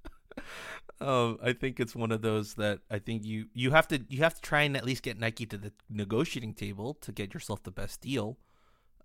um, 1.00 1.38
I 1.42 1.54
think 1.54 1.80
it's 1.80 1.96
one 1.96 2.12
of 2.12 2.20
those 2.20 2.54
that 2.54 2.80
I 2.90 2.98
think 2.98 3.24
you 3.24 3.46
you 3.54 3.70
have 3.70 3.88
to 3.88 4.04
you 4.08 4.18
have 4.18 4.34
to 4.34 4.40
try 4.42 4.62
and 4.62 4.76
at 4.76 4.84
least 4.84 5.02
get 5.02 5.18
Nike 5.18 5.46
to 5.46 5.56
the 5.56 5.72
negotiating 5.88 6.52
table 6.52 6.94
to 7.00 7.10
get 7.10 7.32
yourself 7.32 7.62
the 7.62 7.72
best 7.72 8.02
deal. 8.02 8.38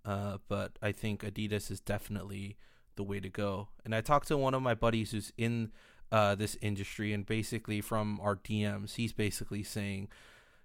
Uh, 0.04 0.36
but 0.48 0.78
I 0.82 0.92
think 0.92 1.22
Adidas 1.24 1.70
is 1.70 1.80
definitely 1.80 2.58
the 2.96 3.02
way 3.02 3.18
to 3.18 3.30
go. 3.30 3.68
And 3.82 3.94
I 3.94 4.02
talked 4.02 4.28
to 4.28 4.36
one 4.36 4.52
of 4.52 4.60
my 4.60 4.74
buddies 4.74 5.12
who's 5.12 5.32
in 5.38 5.72
uh, 6.12 6.34
this 6.34 6.58
industry, 6.60 7.14
and 7.14 7.24
basically 7.24 7.80
from 7.80 8.20
our 8.22 8.36
DMs, 8.36 8.96
he's 8.96 9.14
basically 9.14 9.62
saying 9.62 10.08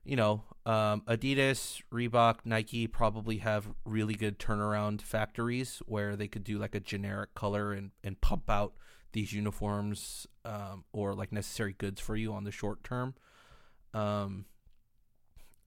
you 0.03 0.15
know, 0.15 0.43
um, 0.65 1.01
Adidas, 1.07 1.81
Reebok, 1.91 2.39
Nike 2.45 2.87
probably 2.87 3.37
have 3.37 3.69
really 3.85 4.13
good 4.13 4.39
turnaround 4.39 5.01
factories 5.01 5.81
where 5.85 6.15
they 6.15 6.27
could 6.27 6.43
do 6.43 6.57
like 6.57 6.75
a 6.75 6.79
generic 6.79 7.33
color 7.33 7.73
and, 7.73 7.91
and 8.03 8.19
pump 8.21 8.49
out 8.49 8.73
these 9.11 9.33
uniforms 9.33 10.27
um, 10.45 10.83
or 10.93 11.13
like 11.13 11.31
necessary 11.31 11.73
goods 11.77 11.99
for 11.99 12.15
you 12.15 12.33
on 12.33 12.43
the 12.43 12.51
short 12.51 12.83
term. 12.83 13.15
Um, 13.93 14.45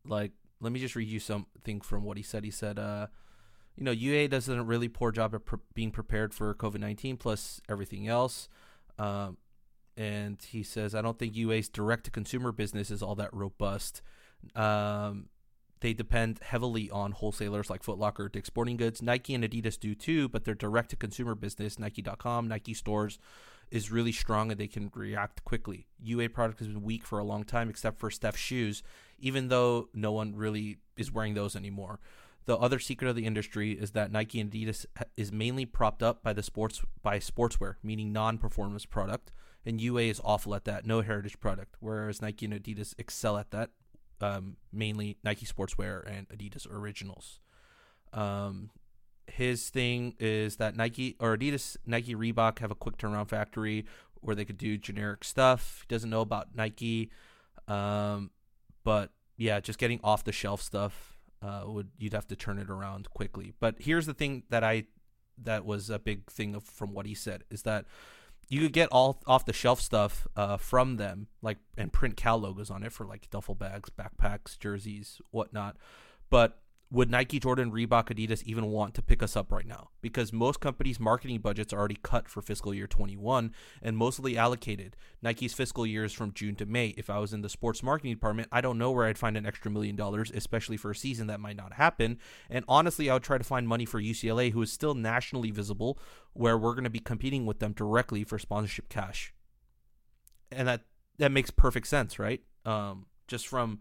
like, 0.05 0.33
let 0.61 0.73
me 0.73 0.81
just 0.81 0.95
read 0.95 1.09
you 1.09 1.21
something 1.21 1.81
from 1.81 2.05
what 2.05 2.17
he 2.17 2.23
said. 2.23 2.45
He 2.45 2.51
said, 2.51 2.79
uh, 2.79 3.09
you 3.77 3.85
know, 3.85 3.91
UA 3.91 4.29
does 4.29 4.49
a 4.49 4.63
really 4.63 4.89
poor 4.89 5.11
job 5.11 5.35
of 5.35 5.45
pre- 5.45 5.59
being 5.75 5.91
prepared 5.91 6.35
for 6.35 6.55
COVID 6.55 6.79
19 6.79 7.17
plus 7.17 7.61
everything 7.69 8.07
else. 8.07 8.49
Um, 8.99 9.39
and 9.97 10.41
he 10.41 10.63
says, 10.63 10.95
I 10.95 11.03
don't 11.03 11.19
think 11.19 11.37
UA's 11.37 11.69
direct 11.69 12.05
to 12.05 12.11
consumer 12.11 12.53
business 12.53 12.91
is 12.91 13.03
all 13.03 13.15
that 13.17 13.33
robust. 13.33 14.03
Um, 14.55 15.29
they 15.81 15.93
depend 15.93 16.39
heavily 16.43 16.91
on 16.91 17.11
wholesalers 17.11 17.69
like 17.69 17.83
Foot 17.83 17.99
Locker, 17.99 18.29
Dick's 18.29 18.47
Sporting 18.47 18.77
Goods. 18.77 19.03
Nike 19.03 19.35
and 19.35 19.43
Adidas 19.43 19.79
do 19.79 19.97
too, 19.97 20.29
but 20.29 20.45
their 20.45 20.55
direct 20.55 20.91
to 20.91 20.97
consumer 20.97 21.35
business, 21.35 21.79
Nike.com, 21.79 22.47
Nike 22.47 22.73
stores, 22.73 23.19
is 23.73 23.91
really 23.91 24.13
strong 24.13 24.53
and 24.53 24.61
they 24.61 24.69
can 24.69 24.93
react 24.95 25.45
quickly. 25.45 25.89
UA 26.01 26.29
product 26.29 26.61
has 26.61 26.69
been 26.69 26.83
weak 26.83 27.05
for 27.05 27.19
a 27.19 27.25
long 27.25 27.43
time, 27.43 27.69
except 27.69 27.99
for 27.99 28.11
Steph's 28.11 28.39
shoes, 28.39 28.83
even 29.19 29.49
though 29.49 29.89
no 29.93 30.13
one 30.13 30.37
really 30.37 30.79
is 30.97 31.11
wearing 31.11 31.35
those 31.35 31.57
anymore. 31.57 31.99
The 32.45 32.57
other 32.57 32.79
secret 32.79 33.09
of 33.09 33.17
the 33.17 33.27
industry 33.27 33.73
is 33.73 33.93
that 33.93 34.13
Nike 34.13 34.41
and 34.41 34.51
Adidas 34.51 34.87
is 35.17 35.33
mainly 35.33 35.65
propped 35.65 36.03
up 36.03 36.23
by 36.23 36.33
the 36.33 36.43
sports 36.43 36.83
by 37.03 37.19
sportswear, 37.19 37.77
meaning 37.83 38.13
non-performance 38.13 38.85
product, 38.85 39.33
and 39.65 39.81
UA 39.81 40.03
is 40.03 40.21
awful 40.25 40.55
at 40.55 40.65
that, 40.65 40.85
no 40.85 41.01
heritage 41.01 41.41
product. 41.41 41.77
Whereas 41.81 42.21
Nike 42.21 42.47
and 42.47 42.55
Adidas 42.55 42.95
excel 42.99 43.37
at 43.37 43.53
that, 43.53 43.71
um, 44.23 44.57
mainly 44.73 45.19
Nike 45.25 45.47
Sportswear 45.47 46.07
and 46.07 46.29
Adidas 46.29 46.71
Originals. 46.71 47.41
Um, 48.13 48.71
his 49.27 49.71
thing 49.71 50.15
is 50.19 50.57
that 50.57 50.77
Nike 50.77 51.17
or 51.19 51.37
Adidas, 51.37 51.77
Nike, 51.87 52.15
Reebok 52.15 52.59
have 52.61 52.71
a 52.71 52.75
quick 52.75 52.97
turnaround 52.97 53.29
factory 53.29 53.87
where 54.21 54.37
they 54.37 54.45
could 54.45 54.59
do 54.59 54.79
generic 54.79 55.25
stuff. 55.25 55.85
He 55.89 55.95
doesn't 55.95 56.11
know 56.11 56.21
about 56.21 56.55
Nike, 56.55 57.11
um, 57.69 58.31
but 58.85 59.11
yeah, 59.37 59.61
just 59.61 59.79
getting 59.79 60.01
off 60.05 60.25
the 60.25 60.33
shelf 60.33 60.63
stuff 60.63 61.19
uh, 61.43 61.65
would 61.67 61.89
you'd 61.99 62.13
have 62.13 62.29
to 62.29 62.37
turn 62.37 62.59
it 62.59 62.71
around 62.71 63.11
quickly. 63.11 63.53
But 63.59 63.77
here's 63.79 64.07
the 64.07 64.15
thing 64.15 64.45
that 64.51 64.63
I 64.63 64.85
that 65.43 65.65
was 65.65 65.91
a 65.91 65.99
big 65.99 66.31
thing 66.31 66.55
of, 66.55 66.63
from 66.65 66.93
what 66.93 67.07
he 67.07 67.15
said 67.15 67.45
is 67.51 67.63
that 67.63 67.87
you 68.53 68.61
could 68.61 68.75
get 68.75 68.91
all 68.93 69.19
off 69.27 69.47
the 69.47 69.53
shelf 69.55 69.81
stuff 69.81 70.29
uh, 70.37 70.59
from 70.59 70.97
them, 70.99 71.27
like 71.41 71.57
and 71.79 71.91
print 71.91 72.19
Cal 72.19 72.37
logos 72.37 72.71
on 72.71 72.83
it 72.83 72.93
for 72.93 73.07
like 73.07 73.31
duffel 73.31 73.55
bags, 73.55 73.89
backpacks, 73.89 74.59
jerseys, 74.59 75.23
whatnot. 75.31 75.79
But 76.29 76.61
would 76.93 77.11
Nike, 77.11 77.41
Jordan, 77.41 77.73
Reebok, 77.73 78.15
Adidas 78.15 78.43
even 78.43 78.67
want 78.67 78.93
to 78.95 79.03
pick 79.03 79.23
us 79.23 79.35
up 79.35 79.51
right 79.51 79.67
now? 79.67 79.89
Because 80.03 80.31
most 80.31 80.61
companies' 80.61 81.01
marketing 81.01 81.41
budgets 81.41 81.73
are 81.73 81.79
already 81.79 81.99
cut 82.03 82.29
for 82.29 82.43
fiscal 82.43 82.75
year 82.75 82.87
21 82.87 83.55
and 83.81 83.97
mostly 83.97 84.37
allocated. 84.37 84.95
Nike's 85.23 85.55
fiscal 85.55 85.87
year 85.87 86.05
is 86.05 86.13
from 86.13 86.35
June 86.35 86.55
to 86.57 86.67
May. 86.67 86.89
If 86.89 87.09
I 87.09 87.19
was 87.19 87.33
in 87.33 87.41
the 87.41 87.49
sports 87.49 87.83
marketing 87.83 88.13
department, 88.13 88.49
I 88.53 88.61
don't 88.61 88.77
know 88.77 88.91
where 88.91 89.07
I'd 89.07 89.17
find 89.17 89.39
an 89.39 89.47
extra 89.47 89.71
million 89.71 89.97
dollars, 89.97 90.31
especially 90.35 90.77
for 90.77 90.91
a 90.91 90.95
season 90.95 91.29
that 91.29 91.41
might 91.41 91.57
not 91.57 91.73
happen. 91.73 92.19
And 92.51 92.63
honestly, 92.69 93.09
I 93.09 93.15
would 93.15 93.23
try 93.23 93.39
to 93.39 93.45
find 93.45 93.67
money 93.67 93.87
for 93.87 93.99
UCLA, 93.99 94.53
who 94.53 94.61
is 94.61 94.71
still 94.71 94.95
nationally 94.95 95.51
visible, 95.51 95.99
where 96.35 96.59
we're 96.59 96.75
going 96.75 96.85
to 96.85 96.91
be 96.91 96.99
competing 96.99 97.47
with 97.47 97.59
them 97.59 97.73
directly 97.73 98.23
for 98.23 98.39
sponsorship 98.39 98.91
cash. 98.91 99.33
And 100.51 100.69
that 100.69 100.83
that 101.17 101.33
makes 101.33 101.51
perfect 101.51 101.87
sense, 101.87 102.19
right? 102.19 102.43
Um, 102.67 103.07
just 103.29 103.49
from 103.49 103.81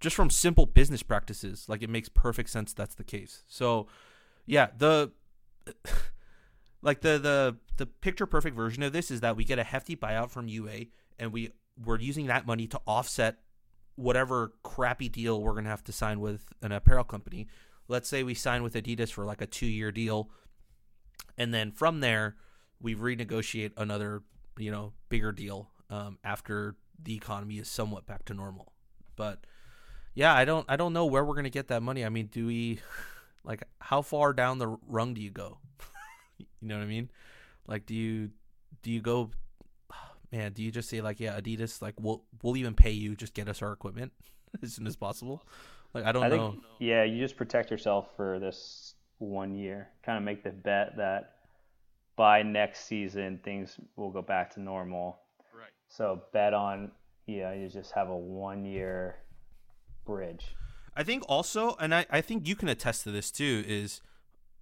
just 0.00 0.16
from 0.16 0.30
simple 0.30 0.66
business 0.66 1.02
practices, 1.02 1.68
like 1.68 1.82
it 1.82 1.90
makes 1.90 2.08
perfect 2.08 2.50
sense 2.50 2.72
that's 2.72 2.94
the 2.94 3.04
case. 3.04 3.42
So, 3.46 3.86
yeah, 4.44 4.68
the 4.76 5.12
like 6.82 7.00
the 7.00 7.18
the 7.18 7.56
the 7.76 7.86
picture 7.86 8.26
perfect 8.26 8.56
version 8.56 8.82
of 8.82 8.92
this 8.92 9.10
is 9.10 9.20
that 9.20 9.36
we 9.36 9.44
get 9.44 9.58
a 9.58 9.64
hefty 9.64 9.96
buyout 9.96 10.30
from 10.30 10.48
UA 10.48 10.86
and 11.18 11.32
we 11.32 11.52
we're 11.84 12.00
using 12.00 12.26
that 12.26 12.46
money 12.46 12.66
to 12.68 12.80
offset 12.86 13.38
whatever 13.96 14.52
crappy 14.62 15.08
deal 15.08 15.40
we're 15.40 15.52
going 15.52 15.64
to 15.64 15.70
have 15.70 15.84
to 15.84 15.92
sign 15.92 16.20
with 16.20 16.52
an 16.62 16.72
apparel 16.72 17.04
company. 17.04 17.46
Let's 17.88 18.08
say 18.08 18.22
we 18.22 18.34
sign 18.34 18.62
with 18.62 18.74
Adidas 18.74 19.10
for 19.10 19.24
like 19.24 19.40
a 19.40 19.46
2-year 19.46 19.92
deal 19.92 20.30
and 21.38 21.52
then 21.52 21.72
from 21.72 22.00
there 22.00 22.36
we 22.80 22.94
renegotiate 22.94 23.72
another, 23.76 24.22
you 24.58 24.70
know, 24.70 24.92
bigger 25.08 25.32
deal 25.32 25.70
um, 25.90 26.18
after 26.24 26.76
the 27.02 27.14
economy 27.14 27.58
is 27.58 27.68
somewhat 27.68 28.06
back 28.06 28.24
to 28.26 28.34
normal. 28.34 28.72
But 29.16 29.44
yeah, 30.16 30.34
I 30.34 30.44
don't 30.46 30.64
I 30.68 30.76
don't 30.76 30.94
know 30.94 31.04
where 31.04 31.24
we're 31.24 31.36
gonna 31.36 31.50
get 31.50 31.68
that 31.68 31.82
money. 31.82 32.04
I 32.04 32.08
mean, 32.08 32.26
do 32.26 32.46
we 32.46 32.80
like 33.44 33.62
how 33.80 34.02
far 34.02 34.32
down 34.32 34.58
the 34.58 34.76
rung 34.88 35.14
do 35.14 35.20
you 35.20 35.30
go? 35.30 35.58
you 36.38 36.46
know 36.62 36.76
what 36.76 36.82
I 36.82 36.86
mean? 36.86 37.10
Like, 37.68 37.86
do 37.86 37.94
you 37.94 38.30
do 38.82 38.90
you 38.90 39.00
go? 39.00 39.30
Man, 40.32 40.52
do 40.52 40.62
you 40.62 40.72
just 40.72 40.88
say 40.88 41.00
like, 41.02 41.20
yeah, 41.20 41.38
Adidas, 41.38 41.80
like 41.80 41.94
we'll 42.00 42.24
we'll 42.42 42.56
even 42.56 42.74
pay 42.74 42.90
you, 42.90 43.14
just 43.14 43.34
get 43.34 43.48
us 43.48 43.62
our 43.62 43.72
equipment 43.72 44.12
as 44.62 44.72
soon 44.72 44.86
as 44.86 44.96
possible? 44.96 45.44
Like, 45.94 46.04
I 46.04 46.12
don't 46.12 46.24
I 46.24 46.28
know. 46.28 46.50
Think, 46.52 46.62
yeah, 46.80 47.04
you 47.04 47.20
just 47.20 47.36
protect 47.36 47.70
yourself 47.70 48.08
for 48.16 48.38
this 48.38 48.94
one 49.18 49.54
year. 49.54 49.88
Kind 50.02 50.18
of 50.18 50.24
make 50.24 50.42
the 50.42 50.50
bet 50.50 50.96
that 50.96 51.34
by 52.16 52.42
next 52.42 52.86
season 52.86 53.38
things 53.44 53.76
will 53.96 54.10
go 54.10 54.22
back 54.22 54.54
to 54.54 54.60
normal. 54.60 55.18
Right. 55.54 55.68
So 55.88 56.22
bet 56.32 56.54
on 56.54 56.90
yeah, 57.26 57.52
you 57.52 57.68
just 57.68 57.92
have 57.92 58.08
a 58.08 58.16
one 58.16 58.64
year 58.64 59.16
bridge. 60.06 60.54
I 60.96 61.02
think 61.02 61.24
also, 61.28 61.76
and 61.78 61.94
I, 61.94 62.06
I 62.10 62.20
think 62.22 62.48
you 62.48 62.56
can 62.56 62.68
attest 62.68 63.04
to 63.04 63.10
this 63.10 63.30
too, 63.30 63.64
is 63.66 64.00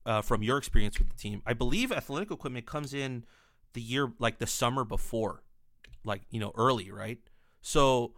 uh, 0.04 0.22
from 0.22 0.42
your 0.42 0.58
experience 0.58 0.98
with 0.98 1.08
the 1.08 1.16
team. 1.16 1.42
I 1.46 1.52
believe 1.52 1.92
athletic 1.92 2.30
equipment 2.30 2.66
comes 2.66 2.92
in 2.92 3.24
the 3.74 3.80
year 3.80 4.12
like 4.18 4.38
the 4.38 4.46
summer 4.46 4.84
before, 4.84 5.42
like 6.04 6.22
you 6.30 6.40
know 6.40 6.52
early, 6.56 6.90
right? 6.90 7.18
So 7.60 8.14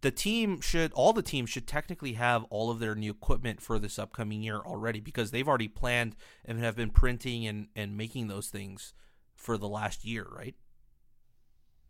the 0.00 0.10
team 0.10 0.60
should 0.60 0.92
all 0.92 1.12
the 1.12 1.22
teams 1.22 1.50
should 1.50 1.66
technically 1.66 2.12
have 2.14 2.44
all 2.50 2.70
of 2.70 2.78
their 2.78 2.94
new 2.94 3.10
equipment 3.10 3.60
for 3.60 3.78
this 3.78 3.98
upcoming 3.98 4.42
year 4.42 4.58
already 4.58 5.00
because 5.00 5.30
they've 5.30 5.48
already 5.48 5.68
planned 5.68 6.16
and 6.44 6.58
have 6.60 6.76
been 6.76 6.90
printing 6.90 7.46
and, 7.46 7.68
and 7.74 7.96
making 7.96 8.28
those 8.28 8.48
things 8.48 8.94
for 9.34 9.58
the 9.58 9.68
last 9.68 10.04
year, 10.04 10.26
right? 10.30 10.54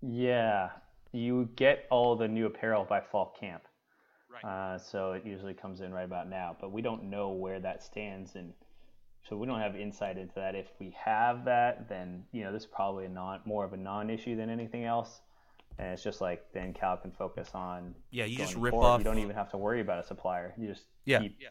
Yeah. 0.01 0.71
You 1.13 1.49
get 1.57 1.87
all 1.91 2.17
the 2.17 2.29
new 2.29 2.47
apparel 2.47 2.87
by 2.89 3.01
fall 3.01 3.35
camp. 3.39 3.63
Right. 4.33 4.45
Uh, 4.45 4.79
so 4.79 5.13
it 5.13 5.25
usually 5.25 5.55
comes 5.55 5.81
in 5.81 5.93
right 5.93 6.05
about 6.05 6.29
now, 6.29 6.57
but 6.61 6.71
we 6.71 6.83
don't 6.83 7.05
know 7.05 7.31
where 7.31 7.61
that 7.61 7.83
stands 7.83 8.35
and 8.35 8.53
so 9.29 9.37
we 9.37 9.47
don't 9.47 9.61
have 9.61 9.77
insight 9.77 10.17
into 10.17 10.35
that. 10.37 10.55
If 10.55 10.69
we 10.79 10.95
have 11.05 11.45
that, 11.45 11.89
then 11.89 12.25
you 12.33 12.45
know 12.45 12.53
this 12.53 12.63
is 12.63 12.69
probably 12.69 13.05
a 13.05 13.09
non 13.09 13.41
more 13.45 13.65
of 13.65 13.73
a 13.73 13.77
non-issue 13.77 14.37
than 14.37 14.49
anything 14.49 14.85
else. 14.85 15.21
And 15.79 15.89
it's 15.93 16.03
just 16.03 16.21
like 16.21 16.45
then 16.53 16.73
Cal 16.73 16.97
can 16.97 17.13
focus 17.13 17.51
on. 17.55 17.95
Yeah, 18.11 18.25
you 18.25 18.39
just 18.39 18.55
rip 18.55 18.73
forward. 18.73 18.87
off. 18.87 19.01
You 19.01 19.05
don't 19.05 19.19
even 19.19 19.37
have 19.37 19.51
to 19.51 19.59
worry 19.59 19.81
about 19.81 20.03
a 20.03 20.07
supplier. 20.07 20.55
You 20.57 20.69
just 20.69 20.85
yeah. 21.05 21.21
yeah. 21.21 21.49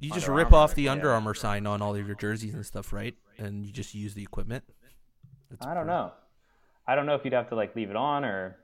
You 0.00 0.10
just 0.10 0.28
rip 0.28 0.52
off 0.52 0.74
the 0.74 0.88
Under 0.88 1.10
Armour 1.10 1.34
sign 1.34 1.66
on 1.66 1.82
all 1.82 1.94
of 1.94 2.06
your 2.06 2.16
jerseys 2.16 2.54
and 2.54 2.64
stuff, 2.64 2.92
right? 2.92 3.14
And 3.36 3.66
you 3.66 3.72
just 3.72 3.94
use 3.94 4.14
the 4.14 4.22
equipment. 4.22 4.64
That's 5.50 5.66
I 5.66 5.74
don't 5.74 5.86
know. 5.86 6.12
I 6.86 6.94
don't 6.94 7.06
know 7.06 7.14
if 7.14 7.24
you'd 7.24 7.34
have 7.34 7.48
to 7.50 7.54
like 7.54 7.76
leave 7.76 7.90
it 7.90 7.96
on 7.96 8.24
or 8.24 8.56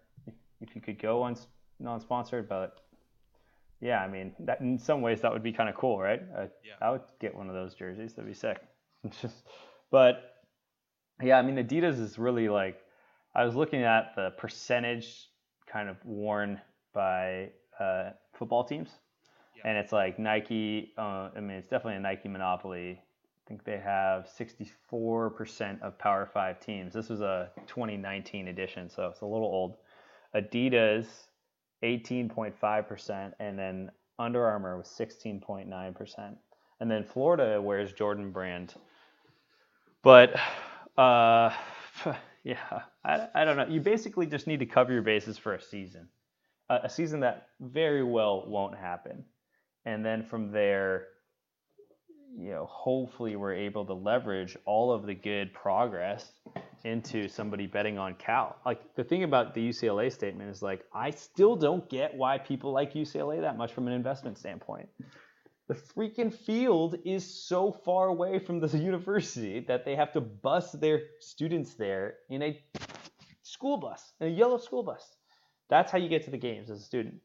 if 0.60 0.74
you 0.74 0.80
could 0.80 1.00
go 1.00 1.22
on 1.22 1.36
non-sponsored, 1.78 2.48
but 2.48 2.85
yeah, 3.80 4.00
I 4.00 4.08
mean, 4.08 4.32
that 4.40 4.60
in 4.60 4.78
some 4.78 5.02
ways 5.02 5.20
that 5.20 5.32
would 5.32 5.42
be 5.42 5.52
kind 5.52 5.68
of 5.68 5.74
cool, 5.74 5.98
right? 5.98 6.22
I, 6.36 6.42
yeah. 6.64 6.74
I 6.80 6.90
would 6.90 7.02
get 7.20 7.34
one 7.34 7.48
of 7.48 7.54
those 7.54 7.74
jerseys. 7.74 8.14
That'd 8.14 8.30
be 8.30 8.34
sick. 8.34 8.58
but 9.90 10.36
yeah, 11.22 11.38
I 11.38 11.42
mean, 11.42 11.56
Adidas 11.56 12.00
is 12.00 12.18
really 12.18 12.48
like 12.48 12.78
I 13.34 13.44
was 13.44 13.54
looking 13.54 13.82
at 13.82 14.14
the 14.16 14.30
percentage 14.38 15.28
kind 15.70 15.88
of 15.88 15.96
worn 16.04 16.60
by 16.94 17.50
uh, 17.78 18.10
football 18.32 18.64
teams, 18.64 18.90
yeah. 19.56 19.62
and 19.66 19.78
it's 19.78 19.92
like 19.92 20.18
Nike. 20.18 20.92
Uh, 20.96 21.28
I 21.36 21.40
mean, 21.40 21.58
it's 21.58 21.68
definitely 21.68 21.96
a 21.96 22.00
Nike 22.00 22.28
monopoly. 22.28 23.00
I 23.02 23.48
think 23.48 23.64
they 23.64 23.78
have 23.78 24.26
64% 24.26 25.80
of 25.82 25.98
Power 25.98 26.28
Five 26.32 26.58
teams. 26.60 26.94
This 26.94 27.08
was 27.08 27.20
a 27.20 27.50
2019 27.66 28.48
edition, 28.48 28.90
so 28.90 29.06
it's 29.06 29.20
a 29.20 29.26
little 29.26 29.46
old. 29.46 29.76
Adidas 30.34 31.06
18.5%, 31.82 33.32
and 33.38 33.58
then 33.58 33.90
Under 34.18 34.44
Armour 34.44 34.78
was 34.78 34.88
16.9%. 34.88 36.36
And 36.80 36.90
then 36.90 37.04
Florida 37.04 37.60
wears 37.60 37.92
Jordan 37.92 38.30
brand. 38.30 38.74
But 40.02 40.34
uh, 40.98 41.50
yeah, 42.44 42.82
I, 43.04 43.28
I 43.34 43.44
don't 43.44 43.56
know. 43.56 43.66
You 43.66 43.80
basically 43.80 44.26
just 44.26 44.46
need 44.46 44.60
to 44.60 44.66
cover 44.66 44.92
your 44.92 45.02
bases 45.02 45.38
for 45.38 45.54
a 45.54 45.60
season, 45.60 46.08
uh, 46.68 46.80
a 46.84 46.90
season 46.90 47.20
that 47.20 47.48
very 47.60 48.04
well 48.04 48.44
won't 48.46 48.76
happen. 48.76 49.24
And 49.84 50.04
then 50.04 50.22
from 50.22 50.50
there, 50.50 51.08
you 52.38 52.50
know, 52.50 52.66
hopefully 52.70 53.36
we're 53.36 53.54
able 53.54 53.84
to 53.86 53.94
leverage 53.94 54.56
all 54.66 54.92
of 54.92 55.06
the 55.06 55.14
good 55.14 55.52
progress 55.54 56.32
into 56.84 57.28
somebody 57.28 57.66
betting 57.66 57.98
on 57.98 58.14
Cal. 58.14 58.56
Like 58.64 58.94
the 58.94 59.04
thing 59.04 59.22
about 59.22 59.54
the 59.54 59.68
UCLA 59.68 60.12
statement 60.12 60.50
is 60.50 60.62
like 60.62 60.84
I 60.94 61.10
still 61.10 61.56
don't 61.56 61.88
get 61.88 62.14
why 62.14 62.38
people 62.38 62.72
like 62.72 62.92
UCLA 62.92 63.40
that 63.40 63.56
much 63.56 63.72
from 63.72 63.86
an 63.86 63.94
investment 63.94 64.38
standpoint. 64.38 64.88
The 65.68 65.74
freaking 65.74 66.32
field 66.32 66.96
is 67.04 67.48
so 67.48 67.72
far 67.72 68.06
away 68.08 68.38
from 68.38 68.60
the 68.60 68.68
university 68.78 69.60
that 69.60 69.84
they 69.84 69.96
have 69.96 70.12
to 70.12 70.20
bus 70.20 70.72
their 70.72 71.00
students 71.20 71.74
there 71.74 72.14
in 72.28 72.42
a 72.42 72.62
school 73.42 73.78
bus, 73.78 74.12
in 74.20 74.28
a 74.28 74.30
yellow 74.30 74.58
school 74.58 74.82
bus. 74.82 75.16
That's 75.68 75.90
how 75.90 75.98
you 75.98 76.08
get 76.08 76.24
to 76.26 76.30
the 76.30 76.38
games 76.38 76.70
as 76.70 76.80
a 76.80 76.84
student. 76.84 77.16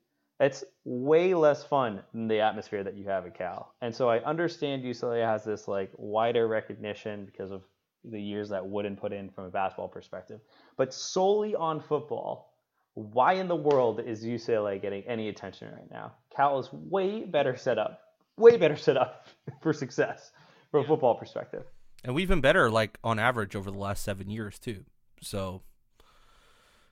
It's 0.41 0.63
way 0.85 1.35
less 1.35 1.63
fun 1.63 2.01
than 2.13 2.27
the 2.27 2.39
atmosphere 2.39 2.83
that 2.83 2.95
you 2.97 3.05
have 3.05 3.27
at 3.27 3.37
Cal. 3.37 3.75
And 3.81 3.93
so 3.93 4.09
I 4.09 4.23
understand 4.23 4.83
UCLA 4.83 5.23
has 5.23 5.43
this 5.43 5.67
like 5.67 5.91
wider 5.97 6.47
recognition 6.47 7.25
because 7.25 7.51
of 7.51 7.61
the 8.03 8.19
years 8.19 8.49
that 8.49 8.65
Wooden 8.65 8.95
put 8.95 9.13
in 9.13 9.29
from 9.29 9.45
a 9.45 9.49
basketball 9.51 9.87
perspective. 9.87 10.41
But 10.77 10.95
solely 10.95 11.53
on 11.53 11.79
football, 11.79 12.55
why 12.95 13.33
in 13.33 13.47
the 13.47 13.55
world 13.55 13.99
is 13.99 14.23
UCLA 14.25 14.81
getting 14.81 15.03
any 15.03 15.29
attention 15.29 15.71
right 15.71 15.89
now? 15.91 16.13
Cal 16.35 16.57
is 16.57 16.73
way 16.73 17.23
better 17.23 17.55
set 17.55 17.77
up, 17.77 18.01
way 18.35 18.57
better 18.57 18.75
set 18.75 18.97
up 18.97 19.27
for 19.61 19.73
success 19.73 20.31
from 20.71 20.85
a 20.85 20.87
football 20.87 21.13
perspective. 21.13 21.65
And 22.03 22.15
we've 22.15 22.27
been 22.27 22.41
better, 22.41 22.71
like 22.71 22.97
on 23.03 23.19
average, 23.19 23.55
over 23.55 23.69
the 23.69 23.77
last 23.77 24.03
seven 24.03 24.31
years 24.31 24.57
too. 24.57 24.85
So, 25.21 25.61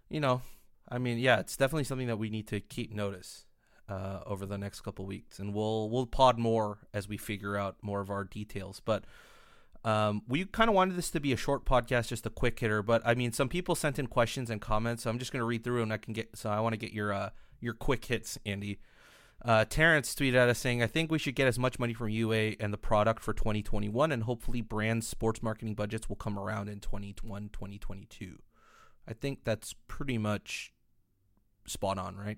you 0.07 0.19
know, 0.19 0.43
I 0.89 0.97
mean, 0.97 1.19
yeah, 1.19 1.39
it's 1.39 1.55
definitely 1.55 1.83
something 1.83 2.07
that 2.07 2.17
we 2.17 2.29
need 2.29 2.47
to 2.47 2.59
keep 2.59 2.93
notice 2.93 3.45
uh, 3.87 4.19
over 4.25 4.45
the 4.45 4.57
next 4.57 4.81
couple 4.81 5.05
weeks, 5.05 5.39
and 5.39 5.53
we'll 5.53 5.89
we'll 5.89 6.05
pod 6.05 6.37
more 6.37 6.79
as 6.93 7.07
we 7.07 7.17
figure 7.17 7.57
out 7.57 7.77
more 7.81 8.01
of 8.01 8.09
our 8.09 8.23
details. 8.23 8.81
But 8.83 9.05
um, 9.83 10.23
we 10.27 10.45
kind 10.45 10.69
of 10.69 10.75
wanted 10.75 10.95
this 10.95 11.09
to 11.11 11.19
be 11.19 11.31
a 11.31 11.37
short 11.37 11.65
podcast, 11.65 12.07
just 12.09 12.25
a 12.25 12.29
quick 12.29 12.59
hitter. 12.59 12.83
But 12.83 13.01
I 13.05 13.15
mean, 13.15 13.31
some 13.31 13.49
people 13.49 13.75
sent 13.75 13.99
in 13.99 14.07
questions 14.07 14.49
and 14.49 14.59
comments, 14.59 15.03
so 15.03 15.09
I'm 15.09 15.19
just 15.19 15.31
going 15.31 15.41
to 15.41 15.45
read 15.45 15.63
through, 15.63 15.83
and 15.83 15.93
I 15.93 15.97
can 15.97 16.13
get. 16.13 16.35
So 16.37 16.49
I 16.49 16.59
want 16.59 16.73
to 16.73 16.77
get 16.77 16.91
your 16.91 17.13
uh, 17.13 17.29
your 17.59 17.73
quick 17.73 18.05
hits, 18.05 18.37
Andy. 18.45 18.79
Uh, 19.43 19.63
Terrence 19.63 20.13
tweeted 20.13 20.35
at 20.35 20.49
us 20.49 20.59
saying, 20.59 20.83
"I 20.83 20.87
think 20.87 21.11
we 21.11 21.19
should 21.19 21.35
get 21.35 21.47
as 21.47 21.57
much 21.57 21.79
money 21.79 21.93
from 21.93 22.09
UA 22.09 22.55
and 22.59 22.73
the 22.73 22.77
product 22.77 23.23
for 23.23 23.33
2021, 23.33 24.11
and 24.11 24.23
hopefully, 24.23 24.61
brand 24.61 25.03
sports 25.03 25.41
marketing 25.41 25.75
budgets 25.75 26.09
will 26.09 26.17
come 26.17 26.37
around 26.37 26.67
in 26.67 26.79
2021, 26.79 27.49
2022." 27.49 28.39
I 29.07 29.13
think 29.13 29.39
that's 29.43 29.73
pretty 29.87 30.17
much 30.19 30.71
spot 31.65 31.97
on, 31.97 32.15
right? 32.15 32.37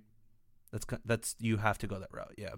That's 0.71 0.85
that's 1.05 1.35
you 1.39 1.57
have 1.57 1.77
to 1.79 1.87
go 1.87 1.99
that 1.99 2.13
route. 2.13 2.35
Yeah. 2.37 2.55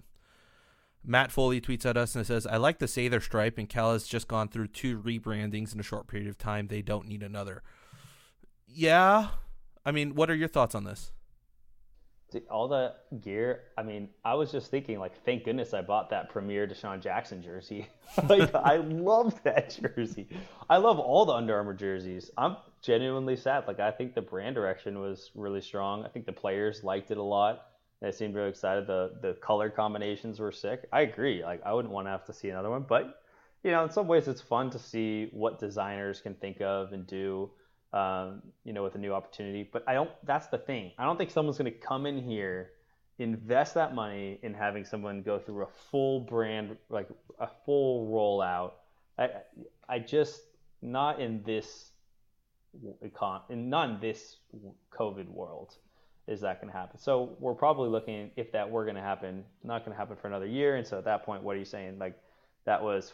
Matt 1.06 1.30
Foley 1.30 1.60
tweets 1.60 1.84
at 1.84 1.96
us 1.96 2.14
and 2.14 2.26
says, 2.26 2.46
"I 2.46 2.56
like 2.56 2.78
the 2.78 2.86
Sather 2.86 3.20
stripe, 3.20 3.58
and 3.58 3.68
Cal 3.68 3.92
has 3.92 4.06
just 4.06 4.28
gone 4.28 4.48
through 4.48 4.68
two 4.68 4.98
rebrandings 4.98 5.74
in 5.74 5.80
a 5.80 5.82
short 5.82 6.06
period 6.06 6.28
of 6.28 6.38
time. 6.38 6.68
They 6.68 6.82
don't 6.82 7.06
need 7.06 7.22
another." 7.22 7.62
Yeah, 8.66 9.28
I 9.84 9.92
mean, 9.92 10.14
what 10.14 10.30
are 10.30 10.34
your 10.34 10.48
thoughts 10.48 10.74
on 10.74 10.84
this? 10.84 11.12
All 12.50 12.68
the 12.68 12.94
gear. 13.20 13.62
I 13.76 13.82
mean, 13.82 14.08
I 14.24 14.34
was 14.34 14.50
just 14.52 14.70
thinking, 14.70 14.98
like, 14.98 15.24
thank 15.24 15.44
goodness 15.44 15.74
I 15.74 15.82
bought 15.82 16.10
that 16.10 16.28
Premier 16.30 16.66
DeSean 16.66 17.00
Jackson 17.00 17.42
jersey. 17.42 17.88
like, 18.28 18.54
I 18.54 18.76
love 18.76 19.42
that 19.44 19.78
jersey. 19.80 20.28
I 20.68 20.76
love 20.78 20.98
all 20.98 21.24
the 21.24 21.32
Under 21.32 21.54
Armour 21.56 21.74
jerseys. 21.74 22.30
I'm 22.36 22.56
genuinely 22.82 23.36
sad. 23.36 23.66
Like, 23.66 23.80
I 23.80 23.90
think 23.90 24.14
the 24.14 24.22
brand 24.22 24.54
direction 24.54 25.00
was 25.00 25.30
really 25.34 25.60
strong. 25.60 26.04
I 26.04 26.08
think 26.08 26.26
the 26.26 26.32
players 26.32 26.84
liked 26.84 27.10
it 27.10 27.18
a 27.18 27.22
lot. 27.22 27.66
They 28.00 28.12
seemed 28.12 28.34
really 28.34 28.50
excited. 28.50 28.86
The 28.86 29.12
the 29.22 29.34
color 29.34 29.70
combinations 29.70 30.38
were 30.38 30.52
sick. 30.52 30.86
I 30.92 31.02
agree. 31.02 31.42
Like, 31.42 31.62
I 31.64 31.72
wouldn't 31.72 31.94
want 31.94 32.06
to 32.06 32.10
have 32.10 32.24
to 32.26 32.34
see 32.34 32.50
another 32.50 32.68
one, 32.68 32.84
but 32.86 33.22
you 33.62 33.70
know, 33.70 33.82
in 33.82 33.90
some 33.90 34.06
ways, 34.06 34.28
it's 34.28 34.42
fun 34.42 34.70
to 34.70 34.78
see 34.78 35.28
what 35.32 35.58
designers 35.58 36.20
can 36.20 36.34
think 36.34 36.60
of 36.60 36.92
and 36.92 37.06
do 37.06 37.50
um, 37.94 38.42
you 38.64 38.72
know, 38.72 38.82
with 38.82 38.96
a 38.96 38.98
new 38.98 39.14
opportunity. 39.14 39.68
But 39.72 39.84
I 39.86 39.94
don't. 39.94 40.10
That's 40.24 40.48
the 40.48 40.58
thing. 40.58 40.90
I 40.98 41.04
don't 41.04 41.16
think 41.16 41.30
someone's 41.30 41.56
going 41.56 41.72
to 41.72 41.78
come 41.78 42.06
in 42.06 42.20
here, 42.20 42.72
invest 43.18 43.74
that 43.74 43.94
money 43.94 44.40
in 44.42 44.52
having 44.52 44.84
someone 44.84 45.22
go 45.22 45.38
through 45.38 45.62
a 45.62 45.68
full 45.90 46.20
brand, 46.20 46.76
like 46.90 47.08
a 47.38 47.48
full 47.64 48.10
rollout. 48.10 48.72
I, 49.16 49.28
I 49.88 50.00
just 50.00 50.42
not 50.82 51.20
in 51.20 51.42
this 51.44 51.92
econ, 53.04 53.42
in 53.48 53.70
not 53.70 53.90
in 53.90 54.00
this 54.00 54.38
COVID 54.92 55.28
world 55.28 55.76
is 56.26 56.40
that 56.40 56.60
going 56.60 56.72
to 56.72 56.76
happen. 56.76 56.98
So 56.98 57.36
we're 57.38 57.54
probably 57.54 57.90
looking 57.90 58.30
if 58.34 58.50
that 58.52 58.68
were 58.68 58.84
going 58.84 58.96
to 58.96 59.02
happen, 59.02 59.44
not 59.62 59.84
going 59.84 59.92
to 59.92 59.98
happen 59.98 60.16
for 60.16 60.26
another 60.26 60.46
year. 60.46 60.76
And 60.76 60.86
so 60.86 60.98
at 60.98 61.04
that 61.04 61.24
point, 61.24 61.42
what 61.42 61.54
are 61.54 61.58
you 61.58 61.64
saying? 61.66 61.98
Like 61.98 62.18
that 62.64 62.82
was 62.82 63.12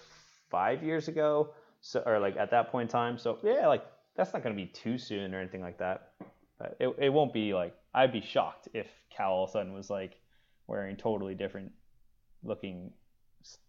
five 0.49 0.83
years 0.83 1.09
ago, 1.09 1.51
so 1.81 2.03
or 2.07 2.19
like 2.19 2.37
at 2.37 2.51
that 2.53 2.71
point 2.71 2.89
in 2.89 2.93
time. 2.93 3.19
So 3.19 3.39
yeah, 3.43 3.67
like 3.67 3.85
that's 4.17 4.33
not 4.33 4.43
going 4.43 4.55
to 4.55 4.61
be 4.61 4.69
too 4.69 4.99
soon 4.99 5.35
or 5.35 5.41
anything 5.41 5.61
like 5.61 5.79
that. 5.79 6.13
But 6.59 6.77
it, 6.79 6.95
it 6.99 7.09
won't 7.09 7.33
be 7.33 7.55
like 7.55 7.75
I'd 7.95 8.13
be 8.13 8.21
shocked 8.21 8.69
if 8.75 8.87
Cal 9.11 9.33
all 9.33 9.45
of 9.45 9.51
a 9.51 9.53
sudden 9.53 9.73
was 9.73 9.91
like 9.91 10.19
wearing 10.67 10.97
totally 10.97 11.35
different 11.35 11.73
looking 12.43 12.93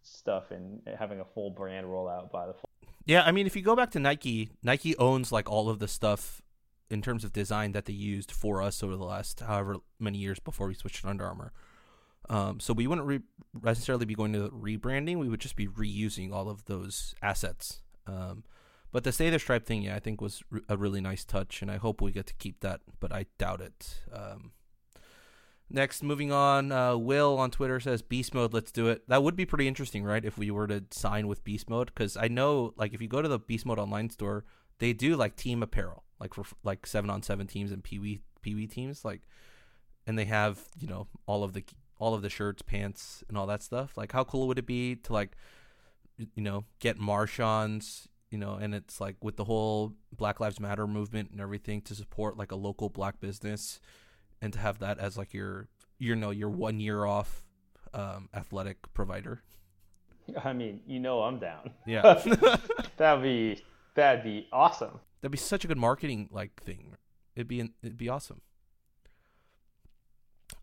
stuff 0.03 0.51
and 0.51 0.81
having 0.97 1.19
a 1.19 1.25
full 1.25 1.49
brand 1.49 1.85
rollout 1.85 2.31
by 2.31 2.47
the. 2.47 2.53
Full- 2.53 2.69
yeah, 3.05 3.23
I 3.23 3.31
mean, 3.31 3.47
if 3.47 3.55
you 3.55 3.61
go 3.61 3.75
back 3.75 3.91
to 3.91 3.99
Nike, 3.99 4.51
Nike 4.61 4.95
owns 4.97 5.31
like 5.31 5.49
all 5.49 5.69
of 5.69 5.79
the 5.79 5.87
stuff 5.87 6.41
in 6.89 7.01
terms 7.01 7.23
of 7.23 7.31
design 7.31 7.71
that 7.71 7.85
they 7.85 7.93
used 7.93 8.31
for 8.31 8.61
us 8.61 8.83
over 8.83 8.95
the 8.95 9.05
last 9.05 9.39
however 9.39 9.77
many 9.99 10.17
years 10.17 10.39
before 10.39 10.67
we 10.67 10.73
switched 10.73 11.01
to 11.01 11.09
Under 11.09 11.25
Armour. 11.25 11.53
Um, 12.29 12.59
so 12.59 12.73
we 12.73 12.85
wouldn't 12.85 13.07
re- 13.07 13.21
necessarily 13.63 14.05
be 14.05 14.13
going 14.13 14.33
to 14.33 14.49
rebranding; 14.49 15.17
we 15.17 15.29
would 15.29 15.39
just 15.39 15.55
be 15.55 15.67
reusing 15.67 16.31
all 16.31 16.49
of 16.49 16.65
those 16.65 17.15
assets. 17.21 17.81
Um, 18.05 18.43
but 18.91 19.03
the 19.03 19.11
Sather 19.11 19.39
stripe 19.39 19.65
thing, 19.65 19.83
yeah, 19.83 19.95
I 19.95 19.99
think 19.99 20.21
was 20.21 20.43
a 20.67 20.77
really 20.77 21.01
nice 21.01 21.23
touch, 21.23 21.61
and 21.61 21.71
I 21.71 21.77
hope 21.77 22.01
we 22.01 22.11
get 22.11 22.27
to 22.27 22.33
keep 22.35 22.59
that, 22.61 22.81
but 22.99 23.11
I 23.11 23.25
doubt 23.37 23.61
it. 23.61 24.01
Um, 24.13 24.51
next, 25.69 26.03
moving 26.03 26.31
on, 26.31 26.71
uh, 26.71 26.97
Will 26.97 27.37
on 27.37 27.51
Twitter 27.51 27.79
says 27.79 28.01
Beast 28.01 28.33
Mode, 28.33 28.53
let's 28.53 28.71
do 28.71 28.87
it. 28.87 29.07
That 29.07 29.23
would 29.23 29.35
be 29.35 29.45
pretty 29.45 29.67
interesting, 29.67 30.03
right? 30.03 30.23
If 30.23 30.37
we 30.37 30.51
were 30.51 30.67
to 30.67 30.83
sign 30.91 31.27
with 31.27 31.43
Beast 31.43 31.69
Mode, 31.69 31.87
because 31.87 32.17
I 32.17 32.27
know, 32.27 32.73
like, 32.77 32.93
if 32.93 33.01
you 33.01 33.07
go 33.07 33.21
to 33.21 33.29
the 33.29 33.39
Beast 33.39 33.65
Mode 33.65 33.79
online 33.79 34.09
store, 34.09 34.45
they 34.79 34.93
do 34.93 35.15
like 35.15 35.35
team 35.35 35.61
apparel, 35.63 36.03
like 36.19 36.33
for 36.33 36.43
like 36.63 36.87
seven 36.87 37.09
on 37.09 37.21
seven 37.21 37.47
teams 37.47 37.71
and 37.71 37.83
Pee 37.83 37.99
Wee 37.99 38.67
teams. 38.67 39.05
Like, 39.05 39.21
and 40.07 40.17
they 40.17 40.25
have 40.25 40.59
you 40.79 40.87
know 40.87 41.07
all 41.27 41.43
of 41.43 41.53
the 41.53 41.63
all 42.01 42.15
of 42.15 42.23
the 42.23 42.29
shirts, 42.29 42.63
pants, 42.63 43.23
and 43.29 43.37
all 43.37 43.45
that 43.45 43.61
stuff. 43.61 43.95
Like, 43.95 44.11
how 44.11 44.23
cool 44.23 44.47
would 44.47 44.57
it 44.57 44.65
be 44.65 44.95
to 44.95 45.13
like, 45.13 45.37
you 46.17 46.41
know, 46.41 46.65
get 46.79 46.99
Marshawn's, 46.99 48.09
you 48.31 48.37
know, 48.37 48.53
and 48.53 48.73
it's 48.73 48.99
like 48.99 49.17
with 49.21 49.35
the 49.35 49.43
whole 49.43 49.93
Black 50.15 50.39
Lives 50.39 50.59
Matter 50.59 50.87
movement 50.87 51.29
and 51.31 51.41
everything 51.41 51.81
to 51.81 51.93
support 51.93 52.37
like 52.37 52.51
a 52.51 52.55
local 52.55 52.89
black 52.89 53.19
business, 53.19 53.79
and 54.41 54.53
to 54.53 54.59
have 54.59 54.79
that 54.79 54.97
as 54.97 55.17
like 55.17 55.33
your, 55.33 55.67
you 55.99 56.15
know, 56.15 56.31
your 56.31 56.49
one 56.49 56.79
year 56.79 57.05
off 57.05 57.45
um, 57.93 58.29
athletic 58.33 58.77
provider. 58.93 59.43
I 60.43 60.53
mean, 60.53 60.81
you 60.87 60.99
know, 60.99 61.21
I'm 61.21 61.39
down. 61.39 61.71
Yeah, 61.85 62.23
that'd 62.97 63.21
be 63.21 63.61
that'd 63.95 64.23
be 64.23 64.47
awesome. 64.51 64.99
That'd 65.19 65.33
be 65.33 65.37
such 65.37 65.65
a 65.65 65.67
good 65.67 65.77
marketing 65.77 66.29
like 66.31 66.61
thing. 66.63 66.95
It'd 67.35 67.49
be 67.49 67.59
it'd 67.83 67.97
be 67.97 68.09
awesome. 68.09 68.41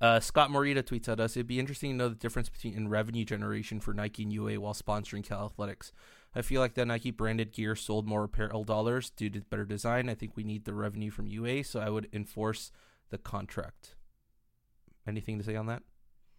Uh, 0.00 0.20
Scott 0.20 0.50
Morita 0.50 0.82
tweets 0.82 1.08
at 1.08 1.18
us. 1.18 1.36
It'd 1.36 1.46
be 1.46 1.58
interesting 1.58 1.90
to 1.90 1.96
know 1.96 2.08
the 2.08 2.14
difference 2.14 2.48
between 2.48 2.74
in 2.74 2.88
revenue 2.88 3.24
generation 3.24 3.80
for 3.80 3.92
Nike 3.92 4.22
and 4.22 4.32
UA 4.32 4.60
while 4.60 4.74
sponsoring 4.74 5.24
Cal 5.24 5.46
Athletics. 5.46 5.92
I 6.34 6.42
feel 6.42 6.60
like 6.60 6.74
the 6.74 6.84
Nike 6.84 7.10
branded 7.10 7.52
gear 7.52 7.74
sold 7.74 8.06
more 8.06 8.24
apparel 8.24 8.64
dollars 8.64 9.10
due 9.10 9.30
to 9.30 9.40
better 9.40 9.64
design. 9.64 10.08
I 10.08 10.14
think 10.14 10.36
we 10.36 10.44
need 10.44 10.64
the 10.64 10.74
revenue 10.74 11.10
from 11.10 11.26
UA, 11.26 11.64
so 11.64 11.80
I 11.80 11.90
would 11.90 12.08
enforce 12.12 12.70
the 13.10 13.18
contract. 13.18 13.96
Anything 15.06 15.38
to 15.38 15.44
say 15.44 15.56
on 15.56 15.66
that? 15.66 15.82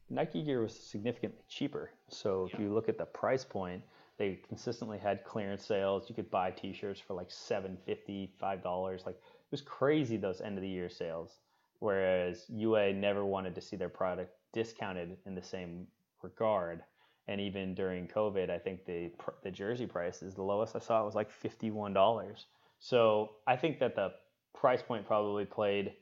Nike 0.10 0.44
gear 0.44 0.62
was 0.62 0.74
significantly 0.74 1.44
cheaper. 1.50 1.92
So 2.08 2.50
if 2.52 2.60
you 2.60 2.74
look 2.74 2.90
at 2.90 2.98
the 2.98 3.06
price 3.06 3.44
point, 3.44 3.84
they 4.18 4.40
consistently 4.48 4.98
had 4.98 5.24
clearance 5.24 5.66
sales. 5.66 6.10
You 6.10 6.16
could 6.16 6.30
buy 6.30 6.52
T-shirts 6.52 7.00
for 7.00 7.14
like 7.14 7.32
seven 7.32 7.78
fifty, 7.86 8.32
five 8.40 8.64
dollars. 8.64 9.04
Like 9.06 9.16
it 9.16 9.52
was 9.52 9.62
crazy 9.62 10.18
those 10.18 10.42
end 10.42 10.58
of 10.58 10.62
the 10.62 10.70
year 10.70 10.90
sales 10.90 11.40
whereas 11.80 12.46
UA 12.50 12.94
never 12.94 13.26
wanted 13.26 13.56
to 13.56 13.62
see 13.62 13.76
their 13.76 13.90
product 13.90 14.34
discounted 14.54 15.18
in 15.26 15.36
the 15.36 15.42
same 15.42 15.88
regard. 16.22 16.84
And 17.30 17.40
even 17.40 17.76
during 17.76 18.08
COVID, 18.08 18.50
I 18.50 18.58
think 18.58 18.86
the 18.86 19.12
the 19.44 19.52
jersey 19.52 19.86
price 19.86 20.24
is 20.24 20.34
the 20.34 20.42
lowest 20.42 20.76
I 20.76 20.80
saw 20.80 21.04
It 21.04 21.06
was 21.06 21.14
like 21.14 21.30
fifty 21.30 21.70
one 21.70 21.94
dollars. 21.94 22.48
So 22.80 23.30
I 23.46 23.56
think 23.56 23.78
that 23.80 23.96
the 23.96 24.14
price 24.56 24.82
point 24.82 25.06
probably 25.06 25.46
played 25.46 25.94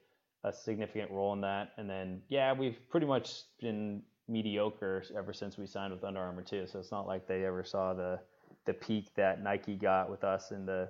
a 0.45 0.53
significant 0.53 1.11
role 1.11 1.33
in 1.33 1.41
that. 1.41 1.73
And 1.77 1.89
then 1.89 2.21
yeah, 2.29 2.53
we've 2.53 2.79
pretty 2.89 3.07
much 3.07 3.41
been 3.59 4.03
mediocre 4.29 5.03
ever 5.17 5.33
since 5.33 5.57
we 5.57 5.67
signed 5.67 5.91
with 5.91 6.05
Under 6.05 6.21
Armour 6.21 6.43
too. 6.43 6.65
So 6.65 6.79
it's 6.79 6.91
not 6.91 7.07
like 7.07 7.27
they 7.27 7.43
ever 7.43 7.65
saw 7.65 7.93
the 7.93 8.21
the 8.63 8.73
peak 8.73 9.13
that 9.15 9.43
Nike 9.43 9.75
got 9.75 10.09
with 10.09 10.23
us 10.23 10.51
in 10.51 10.65
the 10.65 10.87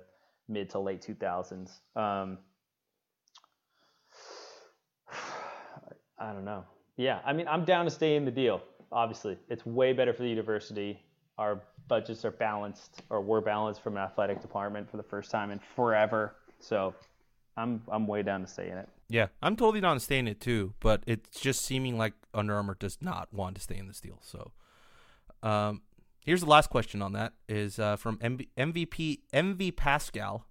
mid 0.48 0.70
to 0.70 0.78
late 0.78 1.02
2000s. 1.02 1.80
Um, 1.96 2.38
I 6.16 6.32
don't 6.32 6.44
know. 6.44 6.62
Yeah, 6.96 7.18
I 7.24 7.32
mean, 7.32 7.48
I'm 7.48 7.64
down 7.64 7.86
to 7.86 7.90
stay 7.90 8.14
in 8.14 8.24
the 8.24 8.30
deal. 8.30 8.62
Obviously, 8.90 9.36
it's 9.48 9.64
way 9.66 9.92
better 9.92 10.12
for 10.12 10.22
the 10.22 10.28
university. 10.28 11.00
Our 11.36 11.60
budgets 11.88 12.24
are 12.24 12.30
balanced, 12.30 13.02
or 13.10 13.20
were 13.20 13.40
balanced 13.40 13.82
from 13.82 13.96
an 13.96 14.02
athletic 14.02 14.40
department 14.40 14.90
for 14.90 14.96
the 14.96 15.02
first 15.02 15.30
time 15.30 15.50
in 15.50 15.60
forever. 15.76 16.34
So, 16.60 16.94
I'm 17.56 17.82
I'm 17.90 18.06
way 18.06 18.22
down 18.22 18.40
to 18.40 18.46
stay 18.46 18.70
in 18.70 18.78
it. 18.78 18.88
Yeah, 19.08 19.28
I'm 19.42 19.56
totally 19.56 19.80
down 19.80 19.96
to 19.96 20.00
stay 20.00 20.18
in 20.18 20.28
it 20.28 20.40
too. 20.40 20.74
But 20.80 21.02
it's 21.06 21.40
just 21.40 21.64
seeming 21.64 21.98
like 21.98 22.14
Under 22.34 22.54
Armour 22.54 22.76
does 22.78 22.98
not 23.00 23.32
want 23.32 23.56
to 23.56 23.60
stay 23.60 23.76
in 23.76 23.88
this 23.88 24.00
deal. 24.00 24.18
So, 24.22 24.52
um, 25.42 25.82
here's 26.24 26.40
the 26.40 26.46
last 26.46 26.70
question 26.70 27.02
on 27.02 27.12
that 27.12 27.32
is 27.48 27.78
uh, 27.78 27.96
from 27.96 28.18
MV- 28.18 28.48
MVP 28.56 29.20
MV 29.32 29.76
Pascal. 29.76 30.46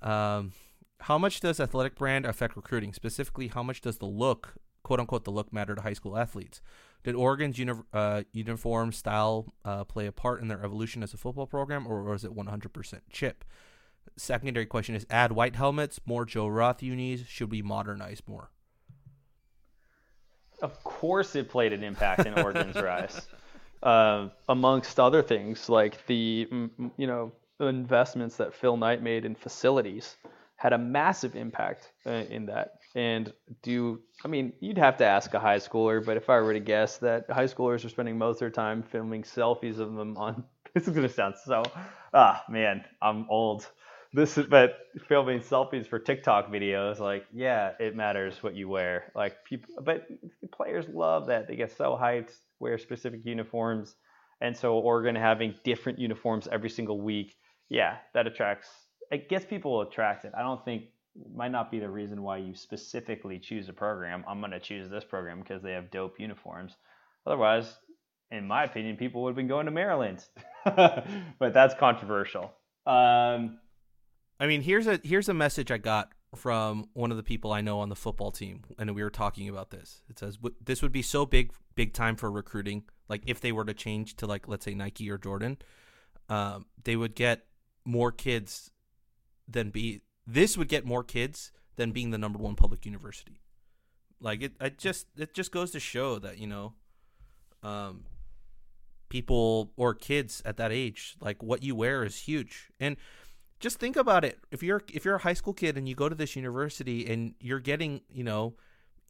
Um, 0.00 0.52
how 1.00 1.18
much 1.18 1.40
does 1.40 1.60
athletic 1.60 1.96
brand 1.96 2.24
affect 2.24 2.56
recruiting? 2.56 2.92
Specifically, 2.92 3.48
how 3.48 3.62
much 3.62 3.80
does 3.80 3.98
the 3.98 4.06
look 4.06 4.54
quote 4.82 5.00
unquote 5.00 5.24
the 5.24 5.30
look 5.30 5.52
matter 5.52 5.74
to 5.74 5.82
high 5.82 5.92
school 5.92 6.16
athletes? 6.16 6.60
Did 7.04 7.14
Oregon's 7.14 7.58
uni- 7.58 7.82
uh, 7.92 8.22
uniform 8.32 8.92
style 8.92 9.52
uh, 9.64 9.84
play 9.84 10.06
a 10.06 10.12
part 10.12 10.40
in 10.40 10.48
their 10.48 10.64
evolution 10.64 11.02
as 11.02 11.12
a 11.12 11.16
football 11.16 11.46
program, 11.46 11.86
or 11.86 12.02
was 12.04 12.24
it 12.24 12.34
100% 12.34 13.00
chip? 13.10 13.44
Secondary 14.16 14.66
question 14.66 14.94
is: 14.94 15.06
Add 15.10 15.32
white 15.32 15.56
helmets, 15.56 16.00
more 16.06 16.24
Joe 16.24 16.46
Roth 16.46 16.82
unis. 16.82 17.24
Should 17.26 17.50
we 17.50 17.62
modernize 17.62 18.22
more? 18.26 18.50
Of 20.60 20.82
course, 20.84 21.34
it 21.34 21.48
played 21.48 21.72
an 21.72 21.82
impact 21.82 22.26
in 22.26 22.34
Oregon's 22.34 22.76
rise, 22.82 23.26
uh, 23.82 24.28
amongst 24.48 25.00
other 25.00 25.22
things 25.22 25.68
like 25.68 26.06
the 26.06 26.48
you 26.96 27.06
know 27.06 27.32
investments 27.60 28.36
that 28.36 28.54
Phil 28.54 28.76
Knight 28.76 29.02
made 29.02 29.24
in 29.24 29.34
facilities 29.34 30.16
had 30.56 30.72
a 30.72 30.78
massive 30.78 31.34
impact 31.34 31.92
uh, 32.06 32.10
in 32.30 32.46
that. 32.46 32.74
And 32.94 33.32
do 33.62 34.00
I 34.24 34.28
mean 34.28 34.52
you'd 34.60 34.78
have 34.78 34.98
to 34.98 35.04
ask 35.04 35.32
a 35.34 35.40
high 35.40 35.58
schooler, 35.58 36.04
but 36.04 36.16
if 36.16 36.28
I 36.28 36.40
were 36.40 36.52
to 36.52 36.60
guess 36.60 36.98
that 36.98 37.30
high 37.30 37.46
schoolers 37.46 37.84
are 37.84 37.88
spending 37.88 38.18
most 38.18 38.36
of 38.36 38.40
their 38.40 38.50
time 38.50 38.82
filming 38.82 39.22
selfies 39.22 39.78
of 39.78 39.94
them 39.94 40.16
on 40.16 40.44
this 40.74 40.86
is 40.86 40.94
gonna 40.94 41.08
sound 41.08 41.34
so 41.44 41.62
ah 42.12 42.44
man 42.48 42.84
I'm 43.00 43.26
old. 43.30 43.66
This 44.14 44.36
is 44.36 44.46
but 44.46 44.76
filming 45.08 45.40
selfies 45.40 45.86
for 45.86 45.98
TikTok 45.98 46.50
videos 46.52 46.98
like 46.98 47.24
yeah 47.32 47.72
it 47.80 47.96
matters 47.96 48.42
what 48.42 48.54
you 48.54 48.68
wear 48.68 49.10
like 49.14 49.42
people 49.44 49.74
but 49.82 50.06
players 50.52 50.86
love 50.92 51.28
that 51.28 51.48
they 51.48 51.56
get 51.56 51.74
so 51.76 51.98
hyped 52.00 52.32
wear 52.60 52.76
specific 52.76 53.20
uniforms 53.24 53.96
and 54.42 54.54
so 54.56 54.74
Oregon 54.74 55.14
having 55.14 55.54
different 55.64 55.98
uniforms 55.98 56.46
every 56.52 56.68
single 56.68 57.00
week 57.00 57.36
yeah 57.70 57.96
that 58.12 58.26
attracts 58.26 58.68
it 59.12 59.28
gets 59.28 59.44
people 59.44 59.82
attracted. 59.82 60.32
I 60.34 60.40
don't 60.42 60.64
think 60.64 60.84
might 61.34 61.52
not 61.52 61.70
be 61.70 61.78
the 61.78 61.90
reason 61.90 62.22
why 62.22 62.38
you 62.38 62.54
specifically 62.54 63.38
choose 63.38 63.68
a 63.68 63.72
program. 63.72 64.24
I'm 64.26 64.40
going 64.40 64.52
to 64.52 64.60
choose 64.60 64.88
this 64.88 65.04
program 65.04 65.40
because 65.40 65.62
they 65.62 65.72
have 65.72 65.90
dope 65.90 66.18
uniforms. 66.18 66.72
Otherwise, 67.26 67.72
in 68.30 68.46
my 68.46 68.64
opinion, 68.64 68.96
people 68.96 69.22
would 69.22 69.30
have 69.30 69.36
been 69.36 69.48
going 69.48 69.66
to 69.66 69.72
Maryland. 69.72 70.24
but 70.64 71.52
that's 71.52 71.74
controversial. 71.74 72.52
Um, 72.86 73.58
I 74.40 74.46
mean, 74.46 74.62
here's 74.62 74.86
a 74.86 74.98
here's 75.04 75.28
a 75.28 75.34
message 75.34 75.70
I 75.70 75.78
got 75.78 76.10
from 76.34 76.88
one 76.94 77.10
of 77.10 77.16
the 77.16 77.22
people 77.22 77.52
I 77.52 77.60
know 77.60 77.80
on 77.80 77.90
the 77.90 77.96
football 77.96 78.32
team, 78.32 78.62
and 78.78 78.94
we 78.94 79.02
were 79.02 79.10
talking 79.10 79.48
about 79.48 79.70
this. 79.70 80.02
It 80.08 80.18
says 80.18 80.38
this 80.64 80.82
would 80.82 80.92
be 80.92 81.02
so 81.02 81.26
big, 81.26 81.52
big 81.74 81.92
time 81.92 82.16
for 82.16 82.30
recruiting. 82.30 82.84
Like 83.08 83.22
if 83.26 83.40
they 83.40 83.52
were 83.52 83.64
to 83.64 83.74
change 83.74 84.16
to 84.16 84.26
like 84.26 84.48
let's 84.48 84.64
say 84.64 84.74
Nike 84.74 85.10
or 85.10 85.18
Jordan, 85.18 85.58
um, 86.28 86.66
they 86.82 86.96
would 86.96 87.14
get 87.14 87.44
more 87.84 88.10
kids 88.10 88.70
than 89.46 89.70
be 89.70 90.00
this 90.26 90.56
would 90.56 90.68
get 90.68 90.84
more 90.84 91.02
kids 91.04 91.52
than 91.76 91.92
being 91.92 92.10
the 92.10 92.18
number 92.18 92.38
one 92.38 92.54
public 92.54 92.84
university. 92.84 93.40
Like 94.20 94.42
it, 94.42 94.52
it 94.60 94.78
just 94.78 95.06
it 95.16 95.34
just 95.34 95.50
goes 95.50 95.70
to 95.72 95.80
show 95.80 96.18
that 96.18 96.38
you 96.38 96.46
know, 96.46 96.74
um, 97.62 98.04
people 99.08 99.72
or 99.76 99.94
kids 99.94 100.42
at 100.44 100.56
that 100.56 100.72
age, 100.72 101.16
like 101.20 101.42
what 101.42 101.62
you 101.62 101.74
wear 101.74 102.04
is 102.04 102.16
huge. 102.16 102.70
And 102.78 102.96
just 103.60 103.78
think 103.78 103.96
about 103.96 104.24
it. 104.24 104.38
If 104.50 104.62
you're 104.62 104.82
if 104.92 105.04
you're 105.04 105.16
a 105.16 105.22
high 105.22 105.34
school 105.34 105.54
kid 105.54 105.76
and 105.76 105.88
you 105.88 105.94
go 105.94 106.08
to 106.08 106.14
this 106.14 106.36
university 106.36 107.06
and 107.10 107.34
you're 107.40 107.60
getting, 107.60 108.02
you 108.08 108.24
know, 108.24 108.54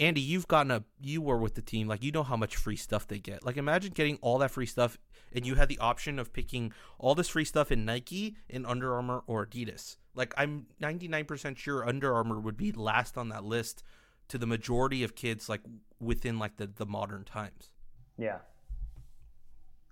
Andy, 0.01 0.21
you've 0.21 0.49
gotten 0.49 0.71
a 0.71 0.85
you 1.01 1.21
were 1.21 1.39
with 1.39 1.55
the 1.55 1.63
team, 1.63 1.87
like 1.87 2.03
you 2.03 2.11
know 2.11 2.23
how 2.23 2.37
much 2.37 2.57
free 2.57 2.77
stuff 2.77 3.07
they 3.07 3.19
get. 3.19 3.45
Like 3.45 3.57
imagine 3.57 3.93
getting 3.93 4.19
all 4.21 4.39
that 4.39 4.51
free 4.51 4.67
stuff 4.67 4.99
and 5.35 5.47
you 5.47 5.55
had 5.55 5.69
the 5.69 5.79
option 5.79 6.19
of 6.19 6.33
picking 6.33 6.73
all 6.99 7.15
this 7.15 7.29
free 7.29 7.45
stuff 7.45 7.73
in 7.73 7.85
Nike, 7.85 8.37
in 8.49 8.67
Under 8.67 8.95
Armour, 8.95 9.23
or 9.27 9.47
Adidas. 9.47 9.97
Like 10.15 10.35
I'm 10.37 10.67
99% 10.81 11.57
sure 11.57 11.87
Under 11.87 12.15
Armour 12.15 12.41
would 12.41 12.57
be 12.57 12.73
last 12.73 13.17
on 13.17 13.29
that 13.31 13.45
list 13.45 13.83
to 14.29 14.39
the 14.39 14.47
majority 14.47 15.03
of 15.05 15.15
kids 15.15 15.49
like 15.49 15.61
within 16.01 16.39
like 16.39 16.57
the, 16.57 16.67
the 16.67 16.87
modern 16.87 17.25
times. 17.25 17.71
Yeah. 18.19 18.39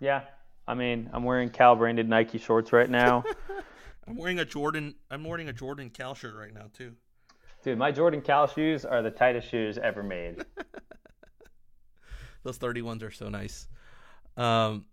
Yeah. 0.00 0.22
I 0.66 0.74
mean, 0.74 1.10
I'm 1.12 1.24
wearing 1.24 1.50
Cal 1.50 1.74
branded 1.76 2.08
Nike 2.08 2.38
shorts 2.38 2.72
right 2.72 2.88
now. 2.88 3.24
I'm 4.07 4.16
wearing 4.16 4.38
a 4.38 4.44
Jordan 4.44 4.94
I'm 5.11 5.24
wearing 5.24 5.48
a 5.48 5.53
Jordan 5.53 5.90
Cal 5.90 6.14
shirt 6.14 6.34
right 6.34 6.53
now 6.53 6.66
too. 6.72 6.94
Dude, 7.62 7.78
my 7.78 7.92
Jordan 7.92 8.22
Cal 8.22 8.46
shoes 8.46 8.84
are 8.84 9.02
the 9.02 9.11
tightest 9.11 9.48
shoes 9.48 9.78
ever 9.78 10.02
made. 10.02 10.44
Those 12.42 12.58
31s 12.58 13.02
are 13.02 13.11
so 13.11 13.28
nice. 13.28 13.68
Um 14.36 14.86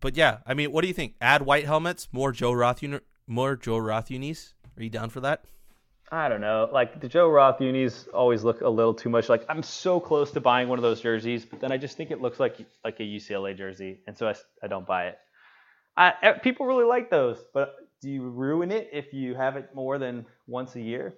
but 0.00 0.16
yeah, 0.16 0.38
I 0.46 0.54
mean, 0.54 0.72
what 0.72 0.82
do 0.82 0.88
you 0.88 0.94
think? 0.94 1.14
Add 1.20 1.42
white 1.42 1.66
helmets, 1.66 2.08
more 2.10 2.32
Joe 2.32 2.52
Roth 2.52 2.82
uni- 2.82 3.00
more 3.26 3.54
Joe 3.56 3.78
Roth 3.78 4.10
unis. 4.10 4.54
Are 4.76 4.82
you 4.82 4.90
down 4.90 5.10
for 5.10 5.20
that? 5.20 5.44
I 6.10 6.28
don't 6.28 6.40
know. 6.40 6.68
Like 6.72 7.00
the 7.00 7.08
Joe 7.08 7.28
Roth 7.28 7.60
unis 7.60 8.08
always 8.12 8.44
look 8.44 8.60
a 8.60 8.68
little 8.68 8.94
too 8.94 9.08
much. 9.08 9.28
Like 9.28 9.44
I'm 9.48 9.62
so 9.62 10.00
close 10.00 10.30
to 10.32 10.40
buying 10.40 10.68
one 10.68 10.78
of 10.78 10.82
those 10.82 11.00
jerseys, 11.00 11.44
but 11.44 11.60
then 11.60 11.72
I 11.72 11.76
just 11.76 11.96
think 11.96 12.10
it 12.10 12.20
looks 12.20 12.40
like 12.40 12.58
like 12.84 13.00
a 13.00 13.02
UCLA 13.02 13.56
jersey, 13.56 14.00
and 14.06 14.16
so 14.16 14.28
I, 14.28 14.34
I 14.62 14.66
don't 14.66 14.86
buy 14.86 15.06
it. 15.08 15.18
I, 15.96 16.32
people 16.42 16.66
really 16.66 16.84
like 16.84 17.08
those, 17.08 17.42
but 17.52 17.76
do 18.02 18.10
you 18.10 18.22
ruin 18.22 18.72
it 18.72 18.90
if 18.92 19.12
you 19.14 19.34
have 19.34 19.56
it 19.56 19.74
more 19.74 19.96
than 19.98 20.26
once 20.46 20.74
a 20.74 20.80
year? 20.80 21.14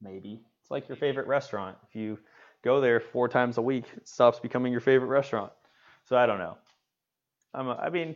Maybe 0.00 0.42
it's 0.60 0.70
like 0.70 0.88
your 0.88 0.96
favorite 0.96 1.26
restaurant. 1.26 1.76
If 1.88 1.96
you 1.96 2.18
go 2.62 2.80
there 2.80 3.00
four 3.00 3.28
times 3.28 3.58
a 3.58 3.62
week, 3.62 3.84
it 3.96 4.08
stops 4.08 4.40
becoming 4.40 4.72
your 4.72 4.80
favorite 4.80 5.08
restaurant. 5.08 5.52
So 6.04 6.16
I 6.16 6.26
don't 6.26 6.38
know. 6.38 6.58
I'm 7.54 7.68
a, 7.68 7.74
I 7.74 7.90
mean, 7.90 8.14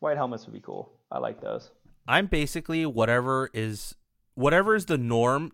white 0.00 0.16
helmets 0.16 0.46
would 0.46 0.54
be 0.54 0.60
cool. 0.60 0.92
I 1.10 1.18
like 1.18 1.40
those. 1.40 1.70
I'm 2.08 2.26
basically 2.26 2.86
whatever 2.86 3.50
is 3.52 3.94
whatever 4.34 4.74
is 4.74 4.86
the 4.86 4.98
norm 4.98 5.52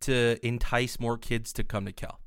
to 0.00 0.38
entice 0.44 0.98
more 0.98 1.16
kids 1.16 1.52
to 1.54 1.64
come 1.64 1.86
to 1.86 1.92
Cal. 1.92 2.20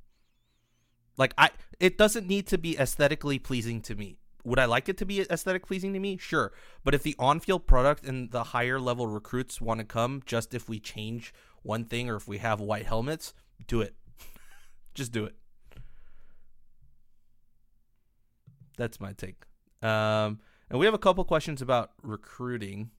Like 1.18 1.34
I 1.38 1.52
it 1.80 1.98
doesn't 1.98 2.28
need 2.28 2.48
to 2.48 2.58
be 2.58 2.78
aesthetically 2.78 3.40
pleasing 3.40 3.82
to 3.82 3.96
me. 3.96 4.18
Would 4.46 4.60
I 4.60 4.66
like 4.66 4.88
it 4.88 4.98
to 5.00 5.06
be 5.06 5.22
aesthetic 5.22 5.66
pleasing 5.66 5.94
to 5.94 6.00
me? 6.00 6.18
Sure. 6.18 6.54
But 6.84 6.94
if 6.94 7.02
the 7.02 7.16
on-field 7.18 7.66
product 7.66 8.06
and 8.06 8.30
the 8.30 8.44
higher 8.44 8.80
level 8.80 9.08
recruits 9.08 9.60
want 9.60 9.80
to 9.80 9.86
come 9.86 10.22
just 10.24 10.54
if 10.54 10.70
we 10.70 10.80
change 10.80 11.34
one 11.66 11.86
thing 11.86 12.10
or 12.10 12.16
if 12.16 12.28
we 12.28 12.38
have 12.38 12.60
white 12.60 12.86
helmets, 12.86 13.34
do 13.68 13.82
it. 13.82 13.96
just 14.94 15.12
do 15.12 15.26
it. 15.26 15.36
That's 18.78 19.00
my 19.00 19.14
take. 19.14 19.44
Um, 19.82 20.40
and 20.70 20.80
we 20.80 20.86
have 20.86 20.94
a 20.94 21.00
couple 21.00 21.24
questions 21.24 21.62
about 21.62 21.92
recruiting. 22.02 22.92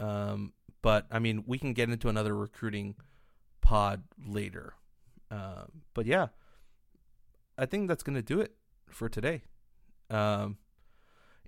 Um, 0.00 0.52
but 0.82 1.06
I 1.10 1.18
mean, 1.18 1.44
we 1.46 1.58
can 1.58 1.72
get 1.72 1.90
into 1.90 2.08
another 2.08 2.34
recruiting 2.34 2.96
pod 3.60 4.02
later. 4.26 4.74
Uh, 5.30 5.64
but 5.94 6.06
yeah, 6.06 6.28
I 7.56 7.66
think 7.66 7.88
that's 7.88 8.02
gonna 8.02 8.22
do 8.22 8.40
it 8.40 8.54
for 8.88 9.08
today. 9.08 9.42
Um, 10.10 10.56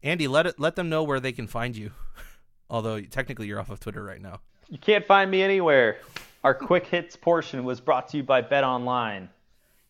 Andy, 0.03 0.29
let 0.29 0.47
it 0.47 0.61
let 0.61 0.77
them 0.77 0.89
know 0.89 1.03
where 1.03 1.21
they 1.21 1.33
can 1.33 1.47
find 1.47 1.77
you. 1.77 1.93
Although 2.71 3.01
technically 3.01 3.47
you're 3.47 3.59
off 3.59 3.71
of 3.71 3.81
Twitter 3.81 4.03
right 4.03 4.21
now. 4.21 4.41
You 4.68 4.79
can't 4.79 5.07
find 5.07 5.31
me 5.31 5.43
anywhere. 5.43 5.99
Our 6.43 6.55
quick 6.55 6.86
hits 6.86 7.16
portion 7.16 7.64
was 7.64 7.80
brought 7.80 8.09
to 8.09 8.16
you 8.16 8.22
by 8.22 8.41
Bet 8.41 8.64
Online, 8.64 9.28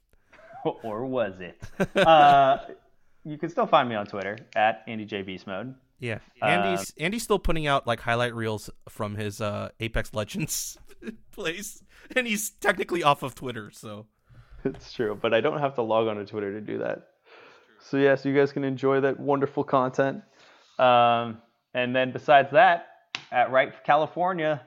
or 0.82 1.06
was 1.06 1.40
it? 1.40 1.60
Uh, 1.96 2.58
you 3.24 3.36
can 3.36 3.50
still 3.50 3.66
find 3.66 3.88
me 3.88 3.94
on 3.94 4.06
Twitter 4.06 4.38
at 4.56 4.82
Andy 4.86 5.04
J 5.04 5.22
Beast 5.22 5.46
Mode. 5.46 5.74
Yeah, 5.98 6.18
Andy's 6.42 6.90
uh, 6.90 7.02
Andy's 7.04 7.22
still 7.22 7.38
putting 7.38 7.66
out 7.66 7.86
like 7.86 8.00
highlight 8.00 8.34
reels 8.34 8.70
from 8.88 9.14
his 9.14 9.40
uh, 9.40 9.68
Apex 9.78 10.14
Legends 10.14 10.78
place, 11.32 11.82
and 12.16 12.26
he's 12.26 12.50
technically 12.50 13.02
off 13.02 13.22
of 13.22 13.34
Twitter. 13.34 13.70
So 13.70 14.06
it's 14.64 14.92
true, 14.92 15.18
but 15.20 15.34
I 15.34 15.40
don't 15.40 15.60
have 15.60 15.74
to 15.74 15.82
log 15.82 16.08
on 16.08 16.16
to 16.16 16.24
Twitter 16.24 16.52
to 16.52 16.60
do 16.60 16.78
that. 16.78 17.08
So 17.80 17.96
yes, 17.96 18.04
yeah, 18.04 18.14
so 18.22 18.28
you 18.30 18.34
guys 18.34 18.52
can 18.52 18.64
enjoy 18.64 19.00
that 19.00 19.20
wonderful 19.20 19.62
content. 19.62 20.22
Um, 20.78 21.38
and 21.74 21.94
then 21.94 22.12
besides 22.12 22.50
that, 22.52 22.86
at 23.30 23.50
Right 23.50 23.72
California, 23.84 24.62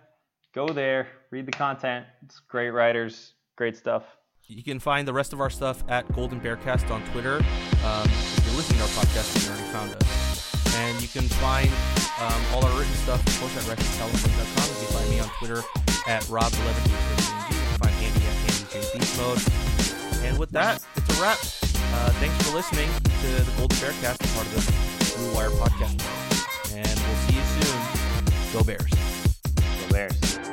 go 0.54 0.68
there, 0.68 1.08
read 1.32 1.46
the 1.46 1.52
content. 1.52 2.06
It's 2.24 2.40
great 2.40 2.70
writers, 2.70 3.34
great 3.58 3.76
stuff. 3.76 4.04
You 4.46 4.64
can 4.64 4.80
find 4.80 5.08
the 5.08 5.14
rest 5.14 5.34
of 5.34 5.40
our 5.40 5.50
stuff 5.50 5.84
at 5.90 6.12
Golden 6.14 6.40
Bearcast 6.40 6.92
on 6.92 7.04
Twitter. 7.12 7.38
Um, 7.86 8.06
if 8.06 8.46
you're 8.46 8.56
listening 8.56 8.80
to 8.80 8.84
our 8.84 9.04
podcast, 9.04 9.34
you 9.42 9.50
already 9.50 9.72
found 9.72 9.96
us. 9.96 10.76
And 10.76 11.02
you 11.02 11.08
can 11.08 11.24
find 11.40 11.70
um, 12.20 12.42
all 12.54 12.66
our 12.66 12.78
written 12.78 12.94
stuff, 12.96 13.22
at 13.22 13.64
WriteforCalifornia.com. 13.64 14.12
You 14.12 14.86
can 14.86 14.94
find 14.94 15.10
me 15.10 15.20
on 15.20 15.30
Twitter 15.40 15.62
at 16.08 16.24
Rob11. 16.24 16.86
You 16.86 17.56
can 17.56 17.80
find 17.80 17.96
Andy 18.04 18.26
at 18.26 18.76
Andy 18.76 19.00
Beast 19.00 19.18
Mode. 19.18 20.26
And 20.26 20.38
with 20.38 20.52
that, 20.52 20.84
it's 20.96 21.18
a 21.18 21.22
wrap. 21.22 21.38
Uh, 21.96 22.10
thanks 22.20 22.36
for 22.48 22.56
listening 22.56 22.90
to 23.04 23.28
the 23.44 23.52
Golden 23.58 23.78
Bearcast, 23.78 24.22
as 24.22 24.36
part 24.36 24.48
of 24.48 24.54
the 24.56 25.18
Blue 25.18 25.34
Wire 25.36 25.50
podcast. 25.52 26.76
And 26.76 27.00
we'll 27.00 27.16
see 27.28 27.36
you 27.36 27.44
soon. 27.62 28.54
Go 28.54 28.64
Bears. 28.64 29.13
Bears. 29.94 30.53